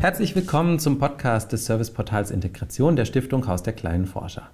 Herzlich 0.00 0.36
willkommen 0.36 0.78
zum 0.78 1.00
Podcast 1.00 1.50
des 1.50 1.66
Serviceportals 1.66 2.30
Integration 2.30 2.94
der 2.94 3.04
Stiftung 3.04 3.48
Haus 3.48 3.64
der 3.64 3.72
kleinen 3.72 4.06
Forscher. 4.06 4.48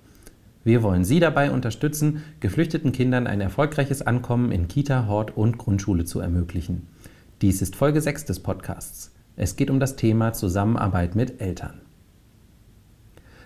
Wir 0.64 0.82
wollen 0.82 1.04
Sie 1.04 1.20
dabei 1.20 1.50
unterstützen, 1.50 2.24
geflüchteten 2.40 2.92
Kindern 2.92 3.26
ein 3.26 3.42
erfolgreiches 3.42 4.00
Ankommen 4.00 4.52
in 4.52 4.68
Kita, 4.68 5.06
Hort 5.06 5.36
und 5.36 5.58
Grundschule 5.58 6.06
zu 6.06 6.18
ermöglichen. 6.18 6.88
Dies 7.42 7.60
ist 7.60 7.76
Folge 7.76 8.00
6 8.00 8.24
des 8.24 8.40
Podcasts. 8.40 9.12
Es 9.36 9.56
geht 9.56 9.68
um 9.68 9.80
das 9.80 9.96
Thema 9.96 10.32
Zusammenarbeit 10.32 11.14
mit 11.14 11.42
Eltern. 11.42 11.82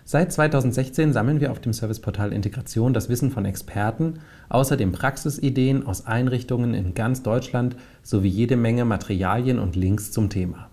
Seit 0.05 0.33
2016 0.33 1.13
sammeln 1.13 1.41
wir 1.41 1.51
auf 1.51 1.61
dem 1.61 1.73
Serviceportal 1.73 2.33
Integration 2.33 2.95
das 2.95 3.09
Wissen 3.09 3.33
von 3.33 3.45
Experten, 3.45 4.21
außerdem 4.51 4.93
Praxisideen 4.93 5.85
aus 5.85 6.07
Einrichtungen 6.07 6.75
in 6.75 6.95
ganz 6.95 7.25
Deutschland 7.25 7.75
sowie 8.05 8.29
jede 8.29 8.57
Menge 8.57 8.85
Materialien 8.85 9.59
und 9.59 9.75
Links 9.75 10.13
zum 10.13 10.31
Thema. 10.31 10.71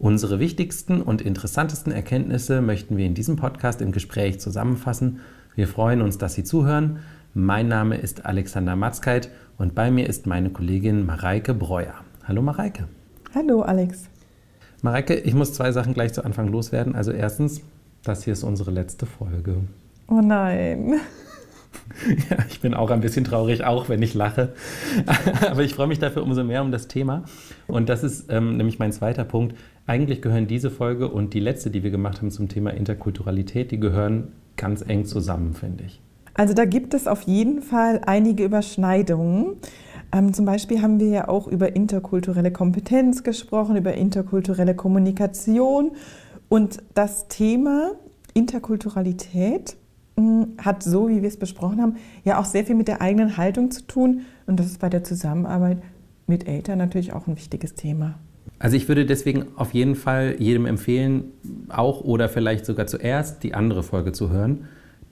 Unsere 0.00 0.38
wichtigsten 0.38 1.02
und 1.02 1.20
interessantesten 1.20 1.92
Erkenntnisse 1.92 2.60
möchten 2.60 2.96
wir 2.96 3.04
in 3.04 3.14
diesem 3.14 3.34
Podcast 3.34 3.82
im 3.82 3.90
Gespräch 3.90 4.38
zusammenfassen. 4.38 5.18
Wir 5.56 5.66
freuen 5.66 6.02
uns, 6.02 6.18
dass 6.18 6.34
Sie 6.34 6.44
zuhören. 6.44 7.00
Mein 7.34 7.66
Name 7.66 7.96
ist 7.96 8.24
Alexander 8.24 8.76
Matzkeit 8.76 9.28
und 9.56 9.74
bei 9.74 9.90
mir 9.90 10.08
ist 10.08 10.28
meine 10.28 10.50
Kollegin 10.50 11.04
Mareike 11.04 11.52
Breuer. 11.52 11.94
Hallo 12.22 12.42
Mareike. 12.42 12.86
Hallo 13.34 13.62
Alex. 13.62 14.04
Mareike, 14.82 15.14
ich 15.16 15.34
muss 15.34 15.52
zwei 15.52 15.72
Sachen 15.72 15.94
gleich 15.94 16.12
zu 16.12 16.24
Anfang 16.24 16.46
loswerden. 16.46 16.94
Also 16.94 17.10
erstens, 17.10 17.62
das 18.04 18.22
hier 18.22 18.34
ist 18.34 18.44
unsere 18.44 18.70
letzte 18.70 19.04
Folge. 19.04 19.56
Oh 20.06 20.20
nein. 20.22 20.94
Ja, 22.30 22.38
ich 22.48 22.60
bin 22.60 22.74
auch 22.74 22.90
ein 22.90 23.00
bisschen 23.00 23.24
traurig, 23.24 23.64
auch 23.64 23.88
wenn 23.88 24.02
ich 24.02 24.14
lache. 24.14 24.54
Aber 25.50 25.62
ich 25.62 25.74
freue 25.74 25.86
mich 25.86 25.98
dafür 25.98 26.22
umso 26.22 26.44
mehr 26.44 26.62
um 26.62 26.70
das 26.70 26.88
Thema. 26.88 27.24
Und 27.66 27.88
das 27.88 28.04
ist 28.04 28.30
ähm, 28.30 28.56
nämlich 28.56 28.78
mein 28.78 28.92
zweiter 28.92 29.24
Punkt. 29.24 29.54
Eigentlich 29.88 30.20
gehören 30.20 30.46
diese 30.46 30.70
Folge 30.70 31.08
und 31.08 31.32
die 31.32 31.40
letzte, 31.40 31.70
die 31.70 31.82
wir 31.82 31.90
gemacht 31.90 32.18
haben 32.18 32.30
zum 32.30 32.50
Thema 32.50 32.74
Interkulturalität, 32.74 33.70
die 33.70 33.80
gehören 33.80 34.28
ganz 34.58 34.84
eng 34.86 35.06
zusammen, 35.06 35.54
finde 35.54 35.84
ich. 35.84 36.02
Also 36.34 36.52
da 36.52 36.66
gibt 36.66 36.92
es 36.92 37.06
auf 37.06 37.22
jeden 37.22 37.62
Fall 37.62 38.02
einige 38.04 38.44
Überschneidungen. 38.44 39.56
Ähm, 40.12 40.34
zum 40.34 40.44
Beispiel 40.44 40.82
haben 40.82 41.00
wir 41.00 41.08
ja 41.08 41.28
auch 41.28 41.48
über 41.48 41.74
interkulturelle 41.74 42.52
Kompetenz 42.52 43.22
gesprochen, 43.22 43.76
über 43.76 43.94
interkulturelle 43.94 44.74
Kommunikation 44.74 45.92
und 46.50 46.82
das 46.92 47.28
Thema 47.28 47.92
Interkulturalität 48.34 49.74
hm, 50.18 50.48
hat 50.58 50.82
so, 50.82 51.08
wie 51.08 51.22
wir 51.22 51.28
es 51.28 51.38
besprochen 51.38 51.80
haben, 51.80 51.96
ja 52.24 52.38
auch 52.38 52.44
sehr 52.44 52.66
viel 52.66 52.74
mit 52.74 52.88
der 52.88 53.00
eigenen 53.00 53.38
Haltung 53.38 53.70
zu 53.70 53.86
tun. 53.86 54.20
Und 54.46 54.60
das 54.60 54.66
ist 54.66 54.80
bei 54.80 54.90
der 54.90 55.02
Zusammenarbeit 55.02 55.82
mit 56.26 56.46
Eltern 56.46 56.76
natürlich 56.76 57.14
auch 57.14 57.26
ein 57.26 57.36
wichtiges 57.36 57.72
Thema. 57.74 58.18
Also 58.58 58.76
ich 58.76 58.88
würde 58.88 59.06
deswegen 59.06 59.46
auf 59.56 59.72
jeden 59.72 59.94
Fall 59.94 60.36
jedem 60.38 60.66
empfehlen, 60.66 61.24
auch 61.68 62.00
oder 62.00 62.28
vielleicht 62.28 62.66
sogar 62.66 62.86
zuerst 62.86 63.42
die 63.42 63.54
andere 63.54 63.82
Folge 63.82 64.12
zu 64.12 64.30
hören. 64.30 64.64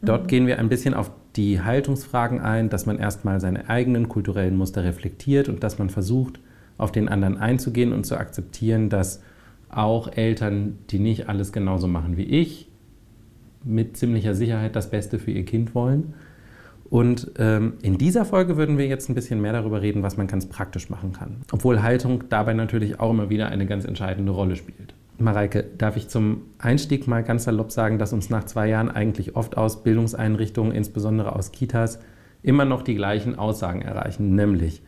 Dort 0.02 0.24
mhm. 0.24 0.26
gehen 0.26 0.46
wir 0.46 0.58
ein 0.58 0.68
bisschen 0.68 0.94
auf 0.94 1.10
die 1.36 1.60
Haltungsfragen 1.60 2.40
ein, 2.40 2.70
dass 2.70 2.86
man 2.86 2.98
erstmal 2.98 3.40
seine 3.40 3.68
eigenen 3.68 4.08
kulturellen 4.08 4.56
Muster 4.56 4.84
reflektiert 4.84 5.48
und 5.48 5.62
dass 5.62 5.78
man 5.78 5.90
versucht, 5.90 6.40
auf 6.78 6.92
den 6.92 7.08
anderen 7.08 7.38
einzugehen 7.38 7.92
und 7.92 8.04
zu 8.04 8.16
akzeptieren, 8.16 8.90
dass 8.90 9.22
auch 9.68 10.12
Eltern, 10.12 10.78
die 10.90 10.98
nicht 10.98 11.28
alles 11.28 11.52
genauso 11.52 11.86
machen 11.88 12.16
wie 12.16 12.24
ich, 12.24 12.68
mit 13.64 13.96
ziemlicher 13.96 14.34
Sicherheit 14.34 14.76
das 14.76 14.90
Beste 14.90 15.18
für 15.18 15.30
ihr 15.30 15.44
Kind 15.44 15.74
wollen. 15.74 16.14
Und 16.88 17.32
ähm, 17.38 17.74
in 17.82 17.98
dieser 17.98 18.24
Folge 18.24 18.56
würden 18.56 18.78
wir 18.78 18.86
jetzt 18.86 19.08
ein 19.08 19.14
bisschen 19.14 19.40
mehr 19.40 19.52
darüber 19.52 19.82
reden, 19.82 20.02
was 20.02 20.16
man 20.16 20.26
ganz 20.26 20.46
praktisch 20.46 20.88
machen 20.88 21.12
kann. 21.12 21.38
Obwohl 21.52 21.82
Haltung 21.82 22.24
dabei 22.28 22.54
natürlich 22.54 23.00
auch 23.00 23.10
immer 23.10 23.28
wieder 23.28 23.48
eine 23.48 23.66
ganz 23.66 23.84
entscheidende 23.84 24.32
Rolle 24.32 24.56
spielt. 24.56 24.94
Mareike, 25.18 25.64
darf 25.78 25.96
ich 25.96 26.08
zum 26.08 26.42
Einstieg 26.58 27.06
mal 27.06 27.22
ganz 27.22 27.44
salopp 27.44 27.72
sagen, 27.72 27.98
dass 27.98 28.12
uns 28.12 28.30
nach 28.30 28.44
zwei 28.44 28.68
Jahren 28.68 28.90
eigentlich 28.90 29.34
oft 29.34 29.56
aus 29.56 29.82
Bildungseinrichtungen, 29.82 30.72
insbesondere 30.72 31.34
aus 31.34 31.52
Kitas, 31.52 31.98
immer 32.42 32.64
noch 32.64 32.82
die 32.82 32.94
gleichen 32.94 33.36
Aussagen 33.36 33.82
erreichen, 33.82 34.34
nämlich 34.34 34.82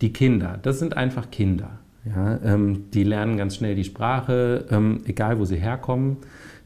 die 0.00 0.12
Kinder, 0.12 0.58
das 0.60 0.78
sind 0.78 0.96
einfach 0.96 1.30
Kinder. 1.30 1.78
Ja, 2.04 2.38
ähm, 2.44 2.90
die 2.92 3.04
lernen 3.04 3.36
ganz 3.36 3.56
schnell 3.56 3.74
die 3.74 3.84
Sprache, 3.84 4.66
ähm, 4.70 5.02
egal 5.04 5.38
wo 5.38 5.44
sie 5.44 5.56
herkommen. 5.56 6.18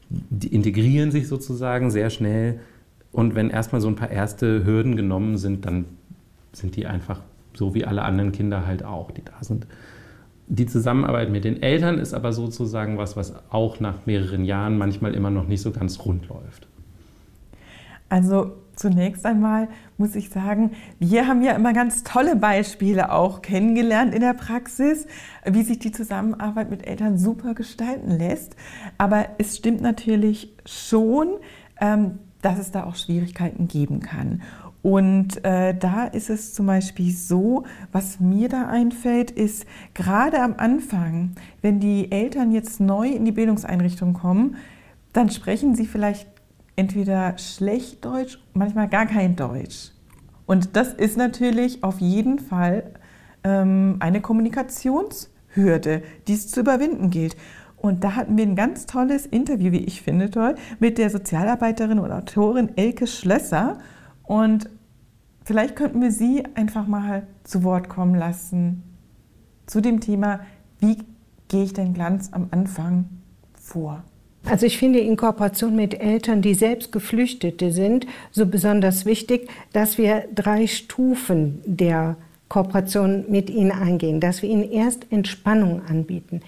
Die 0.09 0.53
integrieren 0.53 1.11
sich 1.11 1.27
sozusagen 1.27 1.91
sehr 1.91 2.09
schnell. 2.09 2.59
Und 3.13 3.35
wenn 3.35 3.49
erstmal 3.49 3.79
so 3.79 3.87
ein 3.87 3.95
paar 3.95 4.11
erste 4.11 4.65
Hürden 4.65 4.97
genommen 4.97 5.37
sind, 5.37 5.65
dann 5.65 5.85
sind 6.51 6.75
die 6.75 6.85
einfach 6.85 7.21
so 7.53 7.73
wie 7.73 7.85
alle 7.85 8.01
anderen 8.01 8.33
Kinder 8.33 8.65
halt 8.65 8.83
auch, 8.83 9.11
die 9.11 9.23
da 9.23 9.41
sind. 9.41 9.65
Die 10.47 10.65
Zusammenarbeit 10.65 11.31
mit 11.31 11.45
den 11.45 11.61
Eltern 11.61 11.99
ist 11.99 12.13
aber 12.13 12.33
sozusagen 12.33 12.97
was, 12.97 13.15
was 13.15 13.33
auch 13.49 13.79
nach 13.79 14.05
mehreren 14.05 14.43
Jahren 14.43 14.77
manchmal 14.77 15.13
immer 15.13 15.29
noch 15.29 15.47
nicht 15.47 15.61
so 15.61 15.71
ganz 15.71 16.03
rund 16.03 16.27
läuft. 16.27 16.67
Also 18.09 18.51
Zunächst 18.75 19.23
einmal 19.25 19.67
muss 19.97 20.15
ich 20.15 20.29
sagen, 20.29 20.71
wir 20.97 21.27
haben 21.27 21.43
ja 21.43 21.51
immer 21.51 21.73
ganz 21.73 22.03
tolle 22.03 22.35
Beispiele 22.35 23.11
auch 23.11 23.43
kennengelernt 23.43 24.15
in 24.15 24.21
der 24.21 24.33
Praxis, 24.33 25.05
wie 25.45 25.61
sich 25.61 25.77
die 25.77 25.91
Zusammenarbeit 25.91 26.71
mit 26.71 26.87
Eltern 26.87 27.19
super 27.19 27.53
gestalten 27.53 28.09
lässt. 28.09 28.55
Aber 28.97 29.27
es 29.37 29.57
stimmt 29.57 29.81
natürlich 29.81 30.55
schon, 30.65 31.35
ähm, 31.79 32.17
dass 32.43 32.59
es 32.59 32.69
da 32.69 32.83
auch 32.83 32.95
Schwierigkeiten 32.95 33.67
geben 33.67 33.99
kann. 34.01 34.43
Und 34.83 35.43
äh, 35.45 35.73
da 35.73 36.03
ist 36.03 36.29
es 36.29 36.53
zum 36.53 36.65
Beispiel 36.65 37.11
so, 37.15 37.63
was 37.93 38.19
mir 38.19 38.49
da 38.49 38.67
einfällt, 38.67 39.31
ist 39.31 39.65
gerade 39.93 40.41
am 40.41 40.55
Anfang, 40.57 41.31
wenn 41.61 41.79
die 41.79 42.11
Eltern 42.11 42.51
jetzt 42.51 42.81
neu 42.81 43.07
in 43.07 43.23
die 43.23 43.31
Bildungseinrichtung 43.31 44.13
kommen, 44.13 44.57
dann 45.13 45.29
sprechen 45.29 45.73
sie 45.73 45.85
vielleicht 45.85 46.27
entweder 46.75 47.37
schlecht 47.37 48.03
Deutsch, 48.03 48.39
manchmal 48.53 48.89
gar 48.89 49.05
kein 49.05 49.37
Deutsch. 49.37 49.91
Und 50.45 50.75
das 50.75 50.93
ist 50.93 51.15
natürlich 51.15 51.81
auf 51.83 52.01
jeden 52.01 52.39
Fall 52.39 52.91
ähm, 53.45 53.97
eine 53.99 54.19
Kommunikationshürde, 54.19 56.03
die 56.27 56.33
es 56.33 56.51
zu 56.51 56.59
überwinden 56.59 57.09
gilt. 57.09 57.37
Und 57.83 58.05
da 58.05 58.15
hatten 58.15 58.37
wir 58.37 58.45
ein 58.45 58.55
ganz 58.55 58.85
tolles 58.85 59.25
Interview, 59.25 59.73
wie 59.73 59.83
ich 59.83 60.01
finde, 60.01 60.29
toll, 60.31 60.55
mit 60.79 60.97
der 60.97 61.09
Sozialarbeiterin 61.09 61.99
und 61.99 62.13
Autorin 62.13 62.69
Elke 62.77 63.07
Schlösser. 63.07 63.77
Und 64.23 64.69
vielleicht 65.43 65.75
könnten 65.75 66.01
wir 66.01 66.13
sie 66.13 66.45
einfach 66.55 66.87
mal 66.87 67.27
zu 67.43 67.65
Wort 67.65 67.89
kommen 67.89 68.15
lassen 68.15 68.83
zu 69.67 69.81
dem 69.81 69.99
Thema, 69.99 70.39
wie 70.79 70.97
gehe 71.49 71.65
ich 71.65 71.73
denn 71.73 71.93
Glanz 71.93 72.29
am 72.31 72.47
Anfang 72.51 73.09
vor? 73.53 74.01
Also 74.45 74.65
ich 74.65 74.77
finde 74.77 74.99
in 74.99 75.17
Kooperation 75.17 75.75
mit 75.75 75.99
Eltern, 75.99 76.41
die 76.41 76.53
selbst 76.53 76.93
Geflüchtete 76.93 77.73
sind, 77.73 78.07
so 78.31 78.45
besonders 78.45 79.05
wichtig, 79.05 79.49
dass 79.73 79.97
wir 79.97 80.23
drei 80.33 80.67
Stufen 80.67 81.61
der 81.65 82.15
Kooperation 82.47 83.25
mit 83.27 83.49
ihnen 83.49 83.71
eingehen, 83.71 84.21
dass 84.21 84.41
wir 84.41 84.49
ihnen 84.49 84.71
erst 84.71 85.11
Entspannung 85.11 85.81
anbieten. 85.85 86.41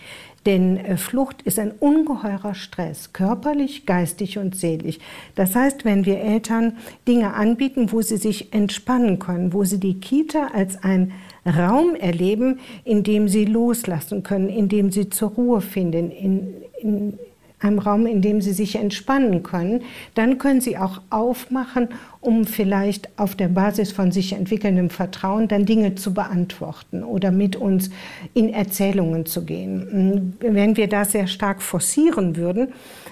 Denn 0.45 0.78
äh, 0.78 0.97
Flucht 0.97 1.41
ist 1.41 1.57
ein 1.57 1.72
ungeheurer 1.72 2.53
Stress, 2.53 3.13
körperlich, 3.13 3.85
geistig 3.85 4.38
und 4.38 4.56
seelisch. 4.56 5.00
Das 5.33 5.56
heißt, 5.56 5.85
wenn 5.85 6.06
wir 6.06 6.19
Eltern 6.19 6.78
Dinge 7.07 7.33
anbieten, 7.33 7.91
wo 7.91 8.01
sie 8.01 8.17
sich 8.17 8.53
entspannen 8.53 9.19
können, 9.19 9.53
wo 9.53 9.63
sie 9.63 9.79
die 9.79 10.00
Kita 10.00 10.50
als 10.53 10.84
ein 10.84 11.13
Raum 11.45 11.95
erleben, 11.95 12.59
in 12.84 13.03
dem 13.03 13.28
sie 13.28 13.45
loslassen 13.45 14.23
können, 14.23 14.50
in 14.50 14.69
dem 14.69 14.91
sie 14.91 15.09
zur 15.09 15.29
Ruhe 15.29 15.61
finden, 15.61 16.11
in, 16.11 16.53
in 16.79 17.19
einem 17.66 17.80
Raum, 17.80 18.06
in 18.06 18.22
dem 18.22 18.42
sie 18.42 18.53
sich 18.53 18.76
entspannen 18.76 19.44
können, 19.44 19.81
dann 20.14 20.38
können 20.38 20.62
sie 20.62 20.78
auch 20.78 21.02
aufmachen, 21.09 21.90
um 22.22 22.46
vielleicht 22.46 23.09
auf 23.17 23.35
der 23.35 23.50
Basis 23.50 23.91
von 23.91 24.12
sich 24.12 24.34
entwickelndem 24.34 24.90
Vertrauen 24.90 25.47
dann 25.47 25.66
Dinge 25.66 25.96
zu 25.96 26.14
beantworten 26.14 27.03
oder 27.03 27.32
mit 27.32 27.56
uns 27.56 27.90
in 28.34 28.50
Erzählungen 28.50 29.26
zu 29.26 29.46
gehen. 29.46 30.35
Wenn 30.40 30.78
wir 30.78 30.88
das 30.88 31.12
sehr 31.12 31.28
stark 31.28 31.62
forcieren 31.62 32.35
würden, 32.35 32.70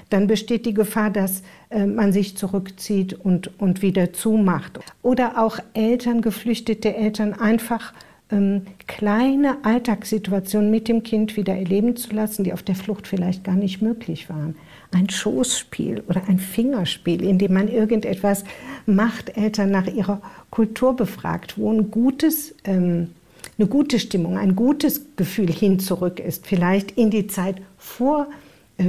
dann 0.09 0.27
besteht 0.27 0.65
die 0.65 0.73
Gefahr, 0.73 1.09
dass 1.09 1.43
äh, 1.69 1.85
man 1.85 2.13
sich 2.13 2.37
zurückzieht 2.37 3.13
und, 3.13 3.59
und 3.59 3.81
wieder 3.81 4.13
zumacht. 4.13 4.79
Oder 5.01 5.43
auch 5.43 5.59
Eltern, 5.73 6.21
geflüchtete 6.21 6.95
Eltern 6.95 7.33
einfach 7.33 7.93
ähm, 8.33 8.63
kleine 8.87 9.57
Alltagssituationen 9.63 10.71
mit 10.71 10.87
dem 10.87 11.03
Kind 11.03 11.37
wieder 11.37 11.55
erleben 11.55 11.95
zu 11.95 12.13
lassen, 12.13 12.43
die 12.43 12.53
auf 12.53 12.63
der 12.63 12.75
Flucht 12.75 13.07
vielleicht 13.07 13.43
gar 13.43 13.55
nicht 13.55 13.81
möglich 13.81 14.29
waren. 14.29 14.55
Ein 14.91 15.09
Schoßspiel 15.09 16.03
oder 16.07 16.23
ein 16.27 16.39
Fingerspiel, 16.39 17.23
in 17.23 17.37
dem 17.37 17.53
man 17.53 17.67
irgendetwas 17.67 18.43
macht, 18.85 19.37
Eltern 19.37 19.71
nach 19.71 19.87
ihrer 19.87 20.21
Kultur 20.49 20.95
befragt, 20.95 21.57
wo 21.57 21.71
ein 21.71 21.91
gutes, 21.91 22.55
ähm, 22.63 23.11
eine 23.57 23.67
gute 23.67 23.99
Stimmung, 23.99 24.37
ein 24.37 24.55
gutes 24.55 25.15
Gefühl 25.15 25.51
hin 25.51 25.79
zurück 25.79 26.19
ist, 26.19 26.47
vielleicht 26.47 26.91
in 26.91 27.11
die 27.11 27.27
Zeit 27.27 27.61
vor 27.77 28.27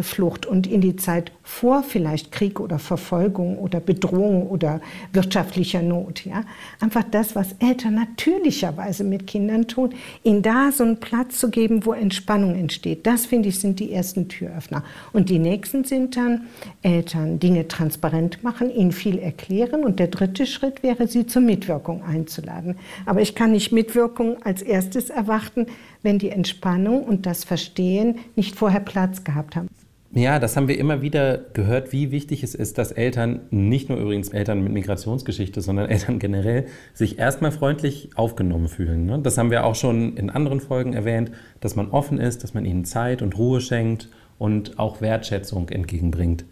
Flucht 0.02 0.46
und 0.46 0.66
in 0.66 0.80
die 0.80 0.96
Zeit 0.96 1.30
vor 1.42 1.82
vielleicht 1.82 2.32
Krieg 2.32 2.58
oder 2.58 2.78
Verfolgung 2.78 3.58
oder 3.58 3.80
Bedrohung 3.80 4.48
oder 4.48 4.80
wirtschaftlicher 5.12 5.82
Not. 5.82 6.24
Ja? 6.24 6.44
Einfach 6.80 7.04
das, 7.10 7.36
was 7.36 7.54
Eltern 7.58 7.96
natürlicherweise 7.96 9.04
mit 9.04 9.26
Kindern 9.26 9.68
tun, 9.68 9.90
ihnen 10.22 10.40
da 10.40 10.72
so 10.72 10.84
einen 10.84 11.00
Platz 11.00 11.38
zu 11.38 11.50
geben, 11.50 11.84
wo 11.84 11.92
Entspannung 11.92 12.54
entsteht. 12.54 13.06
Das, 13.06 13.26
finde 13.26 13.50
ich, 13.50 13.58
sind 13.58 13.78
die 13.78 13.92
ersten 13.92 14.28
Türöffner. 14.28 14.82
Und 15.12 15.28
die 15.28 15.38
nächsten 15.38 15.84
sind 15.84 16.16
dann 16.16 16.46
Eltern 16.80 17.38
Dinge 17.38 17.68
transparent 17.68 18.42
machen, 18.42 18.74
ihnen 18.74 18.92
viel 18.92 19.18
erklären. 19.18 19.84
Und 19.84 20.00
der 20.00 20.08
dritte 20.08 20.46
Schritt 20.46 20.82
wäre, 20.82 21.08
sie 21.08 21.26
zur 21.26 21.42
Mitwirkung 21.42 22.02
einzuladen. 22.02 22.76
Aber 23.04 23.20
ich 23.20 23.34
kann 23.34 23.52
nicht 23.52 23.70
Mitwirkung 23.70 24.42
als 24.44 24.62
erstes 24.62 25.10
erwarten, 25.10 25.66
wenn 26.04 26.18
die 26.18 26.30
Entspannung 26.30 27.02
und 27.02 27.26
das 27.26 27.44
Verstehen 27.44 28.18
nicht 28.36 28.54
vorher 28.54 28.80
Platz 28.80 29.24
gehabt 29.24 29.56
haben. 29.56 29.68
Ja, 30.16 30.38
das 30.38 30.56
haben 30.56 30.68
wir 30.68 30.78
immer 30.78 31.02
wieder 31.02 31.38
gehört, 31.38 31.90
wie 31.90 32.12
wichtig 32.12 32.44
es 32.44 32.54
ist, 32.54 32.78
dass 32.78 32.92
Eltern, 32.92 33.40
nicht 33.50 33.88
nur 33.88 33.98
übrigens 33.98 34.28
Eltern 34.28 34.62
mit 34.62 34.72
Migrationsgeschichte, 34.72 35.60
sondern 35.60 35.88
Eltern 35.90 36.20
generell, 36.20 36.66
sich 36.92 37.18
erstmal 37.18 37.50
freundlich 37.50 38.10
aufgenommen 38.14 38.68
fühlen. 38.68 39.06
Ne? 39.06 39.18
Das 39.20 39.38
haben 39.38 39.50
wir 39.50 39.64
auch 39.64 39.74
schon 39.74 40.16
in 40.16 40.30
anderen 40.30 40.60
Folgen 40.60 40.92
erwähnt, 40.92 41.32
dass 41.58 41.74
man 41.74 41.90
offen 41.90 42.18
ist, 42.18 42.44
dass 42.44 42.54
man 42.54 42.64
ihnen 42.64 42.84
Zeit 42.84 43.22
und 43.22 43.36
Ruhe 43.36 43.60
schenkt 43.60 44.08
und 44.38 44.78
auch 44.78 45.00
Wertschätzung 45.00 45.68
entgegenbringt. 45.70 46.44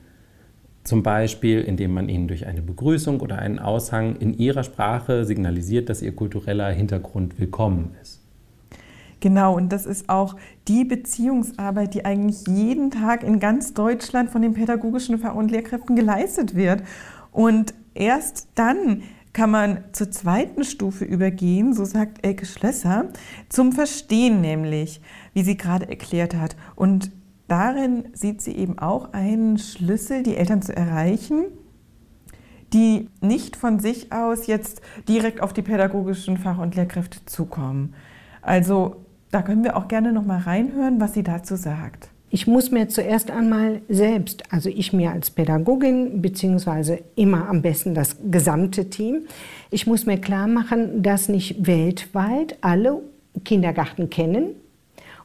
Zum 0.82 1.05
Beispiel, 1.05 1.60
indem 1.60 1.94
man 1.94 2.08
ihnen 2.08 2.26
durch 2.26 2.46
eine 2.46 2.62
Begrüßung 2.62 3.20
oder 3.20 3.38
einen 3.38 3.60
Aushang 3.60 4.16
in 4.16 4.34
ihrer 4.37 4.64
Sprache 4.64 5.25
signalisiert, 5.25 5.88
dass 5.88 6.02
ihr 6.02 6.16
kultureller 6.16 6.72
Hintergrund 6.72 7.38
willkommen 7.38 7.94
ist. 8.02 8.21
Genau, 9.22 9.54
und 9.54 9.72
das 9.72 9.86
ist 9.86 10.08
auch 10.08 10.34
die 10.66 10.84
Beziehungsarbeit, 10.84 11.94
die 11.94 12.04
eigentlich 12.04 12.44
jeden 12.48 12.90
Tag 12.90 13.22
in 13.22 13.38
ganz 13.38 13.72
Deutschland 13.72 14.30
von 14.30 14.42
den 14.42 14.52
pädagogischen 14.52 15.16
Fach- 15.16 15.36
und 15.36 15.52
Lehrkräften 15.52 15.94
geleistet 15.94 16.56
wird. 16.56 16.82
Und 17.30 17.72
erst 17.94 18.48
dann 18.56 19.04
kann 19.32 19.52
man 19.52 19.84
zur 19.92 20.10
zweiten 20.10 20.64
Stufe 20.64 21.04
übergehen, 21.04 21.72
so 21.72 21.84
sagt 21.84 22.26
Elke 22.26 22.46
Schlösser, 22.46 23.10
zum 23.48 23.70
Verstehen 23.70 24.40
nämlich, 24.40 25.00
wie 25.34 25.44
sie 25.44 25.56
gerade 25.56 25.88
erklärt 25.88 26.34
hat. 26.34 26.56
Und 26.74 27.12
darin 27.46 28.08
sieht 28.14 28.42
sie 28.42 28.56
eben 28.56 28.80
auch 28.80 29.12
einen 29.12 29.56
Schlüssel, 29.56 30.24
die 30.24 30.34
Eltern 30.34 30.62
zu 30.62 30.74
erreichen, 30.74 31.44
die 32.72 33.08
nicht 33.20 33.54
von 33.54 33.78
sich 33.78 34.10
aus 34.12 34.48
jetzt 34.48 34.82
direkt 35.08 35.40
auf 35.40 35.52
die 35.52 35.62
pädagogischen 35.62 36.38
Fach- 36.38 36.58
und 36.58 36.74
Lehrkräfte 36.74 37.24
zukommen. 37.24 37.94
Also 38.42 39.01
da 39.32 39.43
können 39.43 39.64
wir 39.64 39.76
auch 39.76 39.88
gerne 39.88 40.12
noch 40.12 40.25
mal 40.25 40.38
reinhören, 40.38 41.00
was 41.00 41.14
sie 41.14 41.25
dazu 41.25 41.56
sagt. 41.56 42.08
Ich 42.31 42.46
muss 42.46 42.70
mir 42.70 42.88
zuerst 42.88 43.31
einmal 43.31 43.82
selbst, 43.88 44.44
also 44.50 44.70
ich 44.70 44.93
mir 44.93 45.11
als 45.11 45.31
Pädagogin, 45.31 46.23
beziehungsweise 46.23 47.00
immer 47.14 47.49
am 47.49 47.61
besten 47.61 47.94
das 47.94 48.17
gesamte 48.31 48.88
Team, 48.88 49.23
ich 49.70 49.87
muss 49.87 50.06
mir 50.06 50.19
klar 50.19 50.46
machen, 50.46 51.02
dass 51.02 51.29
nicht 51.29 51.67
weltweit 51.67 52.56
alle 52.61 53.02
Kindergarten 53.44 54.08
kennen 54.08 54.55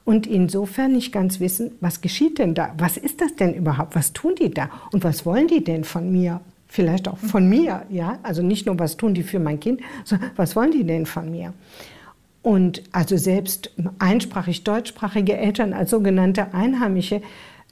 und 0.04 0.26
insofern 0.26 0.94
nicht 0.94 1.12
ganz 1.12 1.40
wissen, 1.40 1.72
was 1.82 2.02
geschieht 2.02 2.40
denn 2.40 2.56
da? 2.56 2.74
Was 2.78 2.98
ist 2.98 3.22
das 3.22 3.36
denn 3.36 3.54
überhaupt? 3.54 3.96
Was 3.96 4.14
tun 4.14 4.36
die 4.40 4.52
da? 4.52 4.70
Und 4.92 5.04
was 5.04 5.26
wollen 5.26 5.48
die 5.48 5.64
denn 5.64 5.84
von 5.84 6.12
mir? 6.12 6.42
Vielleicht 6.68 7.08
auch 7.08 7.18
von 7.18 7.48
mir, 7.48 7.84
ja? 7.90 8.20
Also 8.24 8.42
nicht 8.42 8.66
nur, 8.66 8.78
was 8.80 8.98
tun 8.98 9.14
die 9.14 9.24
für 9.24 9.40
mein 9.40 9.60
Kind, 9.60 9.82
sondern 10.04 10.32
was 10.36 10.56
wollen 10.56 10.72
die 10.72 10.84
denn 10.84 11.06
von 11.06 11.32
mir? 11.32 11.54
Und 12.42 12.84
also 12.92 13.18
selbst 13.18 13.72
einsprachig 14.00 14.64
deutschsprachige 14.64 15.38
Eltern 15.38 15.74
als 15.74 15.90
sogenannte 15.90 16.54
Einheimische 16.54 17.22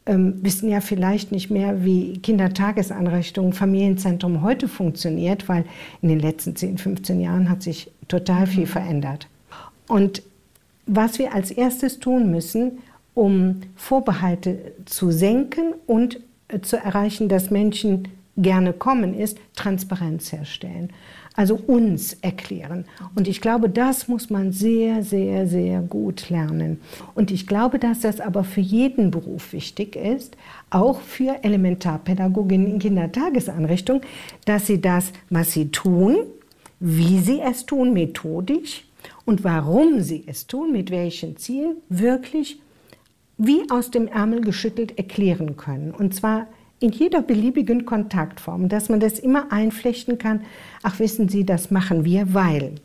ähm, 0.06 0.36
wissen 0.44 0.70
ja 0.70 0.82
vielleicht 0.82 1.32
nicht 1.32 1.50
mehr, 1.50 1.84
wie 1.84 2.20
Kindertagesanrichtungen, 2.20 3.54
Familienzentrum 3.54 4.42
heute 4.42 4.68
funktioniert, 4.68 5.50
weil 5.50 5.66
in 6.02 6.10
den 6.10 6.20
letzten 6.20 6.56
10, 6.56 6.78
15 6.78 7.22
Jahren 7.22 7.50
hat 7.50 7.64
sich 7.64 7.92
total 8.08 8.48
viel 8.48 8.68
verändert. 8.68 9.28
Und 9.88 10.22
was 10.86 11.18
wir 11.18 11.34
als 11.34 11.52
erstes 11.52 12.00
tun 12.00 12.30
müssen, 12.30 12.80
um 13.16 13.62
Vorbehalte 13.76 14.74
zu 14.86 15.10
senken 15.10 15.74
und 15.88 16.20
äh, 16.50 16.60
zu 16.62 16.78
erreichen, 16.78 17.30
dass 17.30 17.50
Menschen 17.50 18.10
gerne 18.38 18.74
kommen, 18.74 19.14
ist 19.14 19.38
Transparenz 19.56 20.32
herstellen 20.32 20.92
also 21.36 21.56
uns 21.56 22.14
erklären. 22.22 22.86
Und 23.14 23.28
ich 23.28 23.42
glaube, 23.42 23.70
das 23.70 24.08
muss 24.08 24.30
man 24.30 24.52
sehr, 24.52 25.04
sehr, 25.04 25.48
sehr 25.48 25.82
gut 25.82 26.30
lernen. 26.30 26.80
Und 27.14 27.30
ich 27.30 27.46
glaube, 27.46 27.78
dass 27.78 28.00
das 28.00 28.20
aber 28.20 28.44
für 28.44 28.62
jeden 28.62 29.12
Beruf 29.12 29.54
wichtig 29.54 29.96
ist, 29.96 30.38
auch 30.70 31.02
für 31.02 31.44
Elementarpädagoginnen 31.44 32.68
in 32.68 32.80
Kindertagesanrichtungen, 32.80 34.02
dass 34.46 34.68
sie 34.68 34.80
das, 34.80 35.12
was 35.30 35.52
sie 35.52 35.72
tun, 35.72 36.18
wie 36.80 37.20
sie 37.20 37.42
es 37.42 37.66
tun, 37.66 37.94
methodisch 37.94 38.86
und 39.26 39.44
warum 39.44 40.02
sie 40.02 40.24
es 40.28 40.48
tun, 40.48 40.72
mit 40.72 40.90
welchen 40.90 41.38
Zielen, 41.38 41.78
wirklich 41.90 42.60
wie 43.38 43.70
aus 43.70 43.92
dem 43.92 44.08
Ärmel 44.08 44.40
geschüttelt 44.40 44.98
erklären 44.98 45.58
können. 45.58 45.92
Und 45.92 46.16
zwar 46.16 46.48
in 46.80 46.92
jeder 46.92 47.22
beliebigen 47.22 47.86
Kontaktform, 47.86 48.70
dass 48.70 48.90
man 48.90 49.00
das 49.00 49.20
immer 49.20 49.52
einflechten 49.52 50.18
kann. 50.18 50.42
Ach, 50.84 51.00
wissen 51.00 51.30
Sie, 51.30 51.46
das 51.46 51.72
machen 51.72 52.06
wir, 52.06 52.34
weil. 52.34 52.76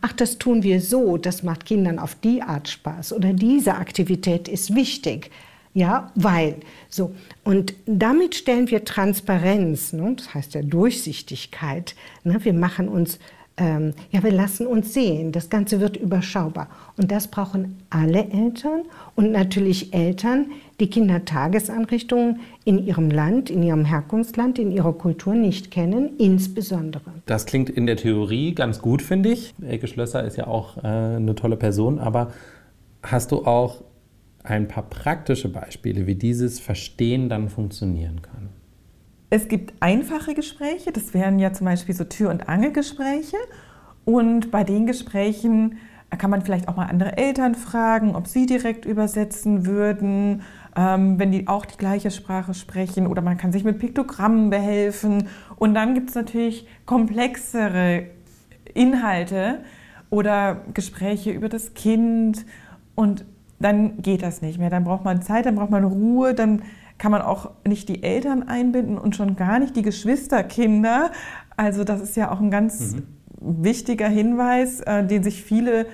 Ach, 0.00 0.12
das 0.12 0.38
tun 0.38 0.62
wir 0.62 0.80
so, 0.80 1.16
das 1.16 1.42
macht 1.42 1.66
Kindern 1.66 1.98
auf 1.98 2.14
die 2.14 2.42
Art 2.42 2.68
Spaß 2.68 3.12
oder 3.12 3.32
diese 3.32 3.74
Aktivität 3.74 4.48
ist 4.48 4.74
wichtig. 4.74 5.30
Ja, 5.74 6.10
weil. 6.14 6.56
So. 6.88 7.14
Und 7.44 7.74
damit 7.86 8.34
stellen 8.34 8.70
wir 8.70 8.84
Transparenz, 8.84 9.92
ne? 9.92 10.14
das 10.16 10.34
heißt 10.34 10.54
ja 10.54 10.62
Durchsichtigkeit. 10.62 11.94
Ne? 12.24 12.44
Wir 12.44 12.54
machen 12.54 12.88
uns 12.88 13.18
ähm, 13.60 13.92
ja, 14.10 14.22
wir 14.22 14.32
lassen 14.32 14.66
uns 14.66 14.94
sehen. 14.94 15.32
Das 15.32 15.50
Ganze 15.50 15.80
wird 15.80 15.96
überschaubar. 15.96 16.68
Und 16.96 17.12
das 17.12 17.28
brauchen 17.28 17.76
alle 17.90 18.30
Eltern 18.30 18.82
und 19.14 19.30
natürlich 19.30 19.92
Eltern, 19.92 20.46
die 20.80 20.88
Kindertagesanrichtungen 20.88 22.40
in 22.64 22.84
ihrem 22.84 23.10
Land, 23.10 23.50
in 23.50 23.62
ihrem 23.62 23.84
Herkunftsland, 23.84 24.58
in 24.58 24.72
ihrer 24.72 24.94
Kultur 24.94 25.34
nicht 25.34 25.70
kennen, 25.70 26.16
insbesondere. 26.18 27.12
Das 27.26 27.44
klingt 27.44 27.68
in 27.68 27.86
der 27.86 27.96
Theorie 27.96 28.54
ganz 28.54 28.80
gut, 28.80 29.02
finde 29.02 29.28
ich. 29.28 29.54
Elke 29.62 29.86
Schlösser 29.86 30.24
ist 30.24 30.38
ja 30.38 30.46
auch 30.46 30.78
äh, 30.78 30.86
eine 30.86 31.34
tolle 31.34 31.56
Person, 31.56 31.98
aber 31.98 32.32
hast 33.02 33.30
du 33.30 33.44
auch 33.44 33.84
ein 34.42 34.68
paar 34.68 34.84
praktische 34.84 35.50
Beispiele, 35.50 36.06
wie 36.06 36.14
dieses 36.14 36.60
Verstehen 36.60 37.28
dann 37.28 37.50
funktionieren 37.50 38.22
kann? 38.22 38.48
Es 39.32 39.46
gibt 39.46 39.74
einfache 39.78 40.34
Gespräche, 40.34 40.90
das 40.90 41.14
wären 41.14 41.38
ja 41.38 41.52
zum 41.52 41.64
Beispiel 41.64 41.94
so 41.94 42.02
Tür- 42.02 42.30
und 42.30 42.48
Angelgespräche. 42.48 43.36
Und 44.04 44.50
bei 44.50 44.64
den 44.64 44.86
Gesprächen 44.86 45.78
kann 46.18 46.30
man 46.30 46.42
vielleicht 46.42 46.66
auch 46.66 46.74
mal 46.74 46.86
andere 46.86 47.16
Eltern 47.16 47.54
fragen, 47.54 48.16
ob 48.16 48.26
sie 48.26 48.46
direkt 48.46 48.84
übersetzen 48.84 49.66
würden, 49.66 50.42
ähm, 50.76 51.20
wenn 51.20 51.30
die 51.30 51.46
auch 51.46 51.64
die 51.64 51.76
gleiche 51.76 52.10
Sprache 52.10 52.54
sprechen. 52.54 53.06
Oder 53.06 53.22
man 53.22 53.36
kann 53.36 53.52
sich 53.52 53.62
mit 53.62 53.78
Piktogrammen 53.78 54.50
behelfen. 54.50 55.28
Und 55.56 55.74
dann 55.74 55.94
gibt 55.94 56.08
es 56.08 56.16
natürlich 56.16 56.66
komplexere 56.84 58.06
Inhalte 58.74 59.60
oder 60.10 60.62
Gespräche 60.74 61.30
über 61.30 61.48
das 61.48 61.74
Kind. 61.74 62.44
Und 62.96 63.24
dann 63.60 64.02
geht 64.02 64.22
das 64.22 64.42
nicht 64.42 64.58
mehr. 64.58 64.70
Dann 64.70 64.82
braucht 64.82 65.04
man 65.04 65.22
Zeit, 65.22 65.46
dann 65.46 65.54
braucht 65.54 65.70
man 65.70 65.84
Ruhe, 65.84 66.34
dann 66.34 66.62
kann 67.00 67.10
man 67.10 67.22
auch 67.22 67.50
nicht 67.66 67.88
die 67.88 68.02
Eltern 68.02 68.42
einbinden 68.42 68.98
und 68.98 69.16
schon 69.16 69.34
gar 69.34 69.58
nicht 69.58 69.74
die 69.74 69.82
Geschwisterkinder. 69.82 71.10
Also 71.56 71.82
das 71.82 72.02
ist 72.02 72.14
ja 72.14 72.30
auch 72.30 72.40
ein 72.40 72.50
ganz 72.50 72.94
mhm. 72.94 73.64
wichtiger 73.64 74.06
Hinweis, 74.06 74.80
äh, 74.82 75.04
den 75.04 75.22
sich 75.22 75.42
viele 75.42 75.86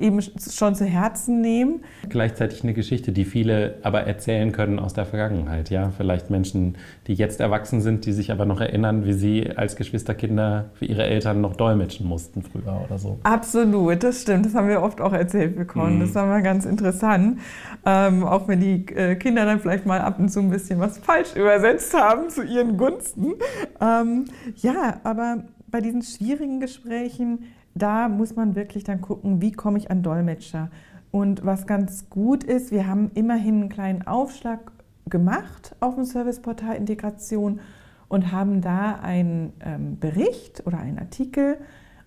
eben 0.00 0.20
schon 0.22 0.74
zu 0.74 0.84
Herzen 0.84 1.40
nehmen. 1.40 1.84
Gleichzeitig 2.08 2.62
eine 2.62 2.74
Geschichte, 2.74 3.12
die 3.12 3.24
viele 3.24 3.76
aber 3.82 4.02
erzählen 4.02 4.52
können 4.52 4.78
aus 4.78 4.94
der 4.94 5.06
Vergangenheit. 5.06 5.70
Ja, 5.70 5.90
vielleicht 5.96 6.30
Menschen, 6.30 6.76
die 7.06 7.14
jetzt 7.14 7.40
erwachsen 7.40 7.80
sind, 7.80 8.06
die 8.06 8.12
sich 8.12 8.32
aber 8.32 8.44
noch 8.44 8.60
erinnern, 8.60 9.04
wie 9.04 9.12
sie 9.12 9.50
als 9.56 9.76
Geschwisterkinder 9.76 10.66
für 10.74 10.84
ihre 10.84 11.04
Eltern 11.04 11.40
noch 11.40 11.56
dolmetschen 11.56 12.06
mussten 12.06 12.42
früher 12.42 12.80
oder 12.84 12.98
so. 12.98 13.18
Absolut, 13.22 14.02
das 14.02 14.22
stimmt. 14.22 14.46
Das 14.46 14.54
haben 14.54 14.68
wir 14.68 14.82
oft 14.82 15.00
auch 15.00 15.12
erzählt 15.12 15.56
bekommen. 15.56 15.96
Mhm. 15.96 16.00
Das 16.00 16.14
war 16.14 16.26
mal 16.26 16.42
ganz 16.42 16.64
interessant. 16.64 17.40
Ähm, 17.84 18.24
auch 18.24 18.48
wenn 18.48 18.60
die 18.60 18.86
äh, 18.94 19.16
Kinder 19.16 19.44
dann 19.44 19.60
vielleicht 19.60 19.86
mal 19.86 20.00
ab 20.00 20.18
und 20.18 20.28
zu 20.28 20.40
ein 20.40 20.50
bisschen 20.50 20.78
was 20.78 20.98
falsch 20.98 21.34
übersetzt 21.34 21.94
haben 21.94 22.30
zu 22.30 22.42
ihren 22.42 22.76
Gunsten. 22.76 23.34
Ähm, 23.80 24.24
ja, 24.56 25.00
aber 25.04 25.44
bei 25.70 25.80
diesen 25.80 26.02
schwierigen 26.02 26.60
Gesprächen 26.60 27.44
da 27.78 28.08
muss 28.08 28.36
man 28.36 28.54
wirklich 28.54 28.84
dann 28.84 29.00
gucken, 29.00 29.40
wie 29.40 29.52
komme 29.52 29.78
ich 29.78 29.90
an 29.90 30.02
Dolmetscher. 30.02 30.70
Und 31.10 31.44
was 31.44 31.66
ganz 31.66 32.10
gut 32.10 32.44
ist, 32.44 32.70
wir 32.70 32.86
haben 32.86 33.10
immerhin 33.14 33.60
einen 33.60 33.68
kleinen 33.68 34.06
Aufschlag 34.06 34.72
gemacht 35.08 35.74
auf 35.80 35.94
dem 35.94 36.04
Serviceportal 36.04 36.76
Integration 36.76 37.60
und 38.08 38.32
haben 38.32 38.60
da 38.60 38.96
einen 39.02 39.52
ähm, 39.60 39.98
Bericht 39.98 40.66
oder 40.66 40.78
einen 40.78 40.98
Artikel 40.98 41.56